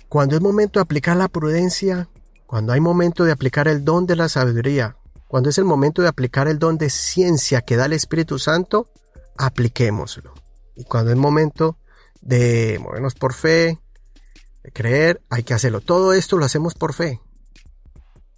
Cuando 0.09 0.35
es 0.37 0.41
momento 0.41 0.79
de 0.79 0.85
aplicar 0.85 1.17
la 1.17 1.29
prudencia, 1.29 2.09
cuando 2.47 2.73
hay 2.73 2.81
momento 2.81 3.25
de 3.25 3.33
aplicar 3.33 3.69
el 3.69 3.85
don 3.85 4.07
de 4.07 4.17
la 4.17 4.31
sabiduría, 4.31 4.97
cuando 5.29 5.51
es 5.51 5.59
el 5.59 5.65
momento 5.65 6.01
de 6.01 6.09
aplicar 6.09 6.49
el 6.49 6.59
don 6.59 6.79
de 6.79 6.89
ciencia 6.89 7.61
que 7.61 7.77
da 7.77 7.85
el 7.85 7.93
Espíritu 7.93 8.39
Santo, 8.39 8.89
apliquémoslo. 9.37 10.33
Y 10.75 10.85
cuando 10.85 11.11
es 11.11 11.17
momento 11.19 11.77
de 12.27 12.79
movernos 12.81 13.15
por 13.15 13.35
fe, 13.35 13.79
de 14.63 14.73
creer, 14.73 15.23
hay 15.31 15.45
que 15.45 15.55
hacerlo. 15.55 15.81
Todo 15.81 16.13
esto 16.13 16.37
lo 16.37 16.45
hacemos 16.45 16.75
por 16.75 16.93
fe. 16.93 17.21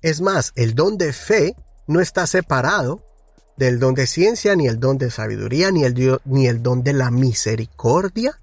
Es 0.03 0.21
más, 0.21 0.53
el 0.55 0.75
don 0.75 0.99
de 0.99 1.13
fe 1.13 1.55
no 1.87 2.01
está 2.01 2.27
separado 2.27 3.03
del 3.57 3.81
don 3.81 3.95
de 3.95 4.07
ciencia, 4.07 4.55
ni 4.55 4.69
el 4.69 4.79
don 4.79 4.99
de 4.99 5.11
sabiduría, 5.11 5.73
ni 5.73 5.85
el, 5.85 6.21
ni 6.25 6.47
el 6.47 6.63
don 6.63 6.85
de 6.85 6.93
la 6.93 7.11
misericordia. 7.11 8.39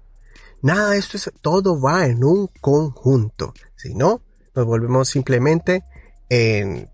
Nada 0.62 0.90
de 0.90 0.98
esto 0.98 1.16
es, 1.16 1.30
todo 1.40 1.80
va 1.80 2.06
en 2.06 2.24
un 2.24 2.48
conjunto. 2.60 3.54
Si 3.76 3.94
no, 3.94 4.20
nos 4.54 4.66
volvemos 4.66 5.08
simplemente 5.08 5.84
en 6.28 6.90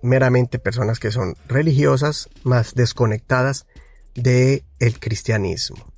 meramente 0.00 0.58
personas 0.58 1.00
que 1.00 1.10
son 1.10 1.36
religiosas, 1.48 2.28
más 2.44 2.74
desconectadas 2.74 3.66
del 4.14 4.64
el 4.78 4.98
cristianismo, 5.00 5.92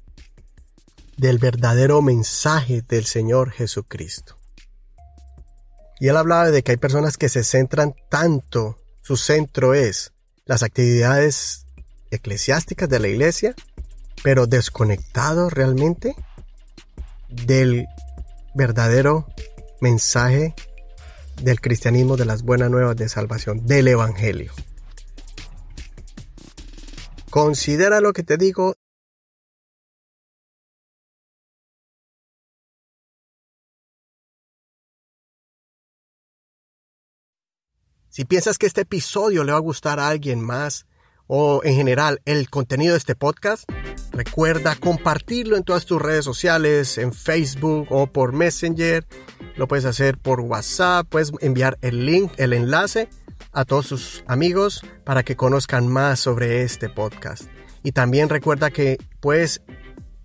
del 1.18 1.38
verdadero 1.38 2.00
mensaje 2.00 2.83
del 2.83 3.04
Señor 3.04 3.50
Jesucristo. 3.50 4.38
Y 6.00 6.09
él 6.09 6.16
hablaba 6.16 6.50
de 6.50 6.62
que 6.62 6.70
hay 6.70 6.76
personas 6.76 7.16
que 7.16 7.28
se 7.28 7.42
centran 7.44 7.94
tanto, 8.09 8.78
su 9.02 9.16
centro 9.16 9.74
es 9.74 10.12
las 10.46 10.62
actividades 10.62 11.66
eclesiásticas 12.11 12.88
de 12.88 13.00
la 13.00 13.09
iglesia, 13.09 13.54
pero 14.22 14.46
desconectados 14.46 15.52
realmente 15.52 16.14
del 17.28 17.87
verdadero 18.54 19.26
mensaje 19.81 20.54
del 21.42 21.61
cristianismo, 21.61 22.16
de 22.16 22.24
las 22.24 22.42
buenas 22.42 22.70
nuevas 22.70 22.96
de 22.96 23.09
salvación, 23.09 23.66
del 23.66 23.88
Evangelio. 23.88 24.52
Considera 27.31 28.00
lo 28.00 28.12
que 28.12 28.22
te 28.22 28.37
digo. 28.37 28.76
Si 38.18 38.24
piensas 38.24 38.59
que 38.59 38.66
este 38.66 38.81
episodio 38.81 39.44
le 39.44 39.52
va 39.52 39.59
a 39.59 39.61
gustar 39.61 40.00
a 40.00 40.09
alguien 40.09 40.40
más, 40.40 40.87
o 41.28 41.61
en 41.62 41.76
general 41.76 42.20
el 42.24 42.50
contenido 42.50 42.94
de 42.94 42.98
este 42.98 43.14
podcast, 43.14 43.70
recuerda 44.11 44.74
compartirlo 44.74 45.57
en 45.57 45.62
todas 45.62 45.87
tus 45.87 46.02
redes 46.02 46.24
sociales, 46.24 46.98
en 46.98 47.12
Facebook 47.12 47.87
o 47.90 48.09
por 48.09 48.33
Messenger. 48.33 49.07
Lo 49.54 49.68
puedes 49.68 49.85
hacer 49.85 50.18
por 50.18 50.40
WhatsApp, 50.40 51.07
puedes 51.09 51.31
enviar 51.42 51.78
el 51.81 52.07
link, 52.07 52.33
el 52.38 52.54
enlace 52.54 53.09
a 53.52 53.64
todos 53.64 53.87
sus 53.87 54.24
amigos 54.26 54.83
para 55.04 55.22
que 55.22 55.37
conozcan 55.37 55.87
más 55.87 56.18
sobre 56.18 56.62
este 56.62 56.88
podcast. 56.88 57.44
Y 57.85 57.92
también 57.92 58.28
recuerda 58.28 58.72
que 58.72 58.98
puedes 59.20 59.62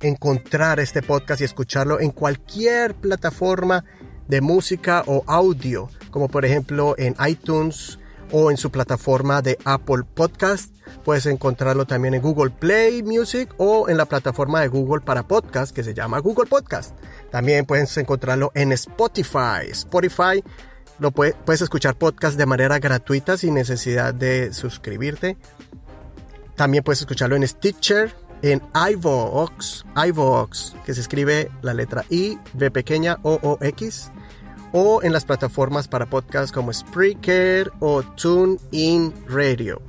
encontrar 0.01 0.79
este 0.79 1.03
podcast 1.03 1.41
y 1.41 1.43
escucharlo 1.43 1.99
en 1.99 2.09
cualquier 2.09 2.95
plataforma 2.95 3.85
de 4.27 4.41
música 4.41 5.03
o 5.05 5.23
audio, 5.27 5.89
como 6.13 6.27
por 6.27 6.45
ejemplo 6.45 6.93
en 6.99 7.15
iTunes 7.27 7.97
o 8.31 8.51
en 8.51 8.57
su 8.57 8.69
plataforma 8.69 9.41
de 9.41 9.57
Apple 9.65 10.03
Podcast. 10.13 10.71
Puedes 11.03 11.25
encontrarlo 11.25 11.85
también 11.85 12.13
en 12.13 12.21
Google 12.21 12.51
Play 12.51 13.01
Music 13.01 13.51
o 13.57 13.89
en 13.89 13.97
la 13.97 14.05
plataforma 14.05 14.61
de 14.61 14.67
Google 14.67 15.01
para 15.01 15.27
podcast 15.27 15.75
que 15.75 15.83
se 15.83 15.95
llama 15.95 16.19
Google 16.19 16.45
Podcast. 16.45 16.95
También 17.31 17.65
puedes 17.65 17.97
encontrarlo 17.97 18.51
en 18.53 18.71
Spotify. 18.73 19.69
Spotify 19.71 20.43
lo 20.99 21.09
puedes 21.09 21.61
escuchar 21.61 21.95
podcast 21.95 22.37
de 22.37 22.45
manera 22.45 22.77
gratuita 22.77 23.35
sin 23.35 23.55
necesidad 23.55 24.13
de 24.13 24.53
suscribirte. 24.53 25.35
También 26.55 26.83
puedes 26.83 26.99
escucharlo 26.99 27.35
en 27.35 27.47
Stitcher, 27.47 28.13
en 28.43 28.61
iVoox, 28.91 29.83
iVoox, 29.95 30.73
que 30.85 30.93
se 30.93 31.01
escribe 31.01 31.49
la 31.63 31.73
letra 31.73 32.05
I, 32.11 32.37
V 32.53 32.69
pequeña, 32.69 33.17
O, 33.23 33.39
O, 33.41 33.57
X, 33.61 34.11
o 34.73 35.01
en 35.03 35.13
las 35.13 35.23
plataformas 35.23 35.87
para 35.87 36.07
podcast 36.07 36.53
como 36.53 36.73
Spreaker 36.73 37.71
o 37.79 38.03
TuneIn 38.03 39.13
Radio. 39.27 39.81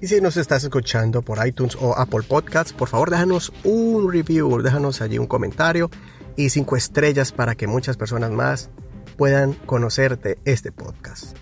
Y 0.00 0.06
si 0.06 0.20
nos 0.22 0.38
estás 0.38 0.64
escuchando 0.64 1.20
por 1.20 1.46
iTunes 1.46 1.76
o 1.78 1.94
Apple 1.98 2.22
Podcasts, 2.22 2.72
por 2.72 2.88
favor 2.88 3.10
déjanos 3.10 3.52
un 3.64 4.10
review, 4.10 4.62
déjanos 4.62 5.02
allí 5.02 5.18
un 5.18 5.26
comentario 5.26 5.90
y 6.36 6.48
cinco 6.48 6.76
estrellas 6.76 7.32
para 7.32 7.54
que 7.54 7.66
muchas 7.66 7.98
personas 7.98 8.30
más 8.30 8.70
puedan 9.18 9.52
conocerte 9.52 10.38
este 10.46 10.72
podcast. 10.72 11.36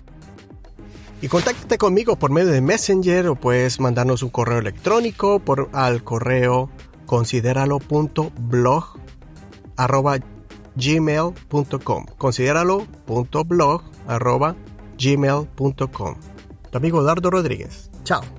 Y 1.21 1.29
contáctate 1.29 1.79
conmigo 1.79 2.17
por 2.17 2.33
medio 2.33 2.51
de 2.51 2.61
Messenger 2.61 3.29
o 3.29 3.37
puedes 3.37 3.79
mandarnos 3.81 4.23
un 4.23 4.31
correo 4.31 4.59
electrónico 4.59 5.41
por, 5.41 5.69
al 5.73 6.03
correo 6.03 6.71
consideralo.blog 7.07 8.99
gmail.com 10.79 12.07
consideralo.blog 12.17 13.83
arroba 14.07 14.57
gmail.com 14.97 16.15
Tu 16.71 16.77
amigo 16.77 17.03
Dardo 17.03 17.31
Rodríguez. 17.31 17.91
Chao. 18.05 18.38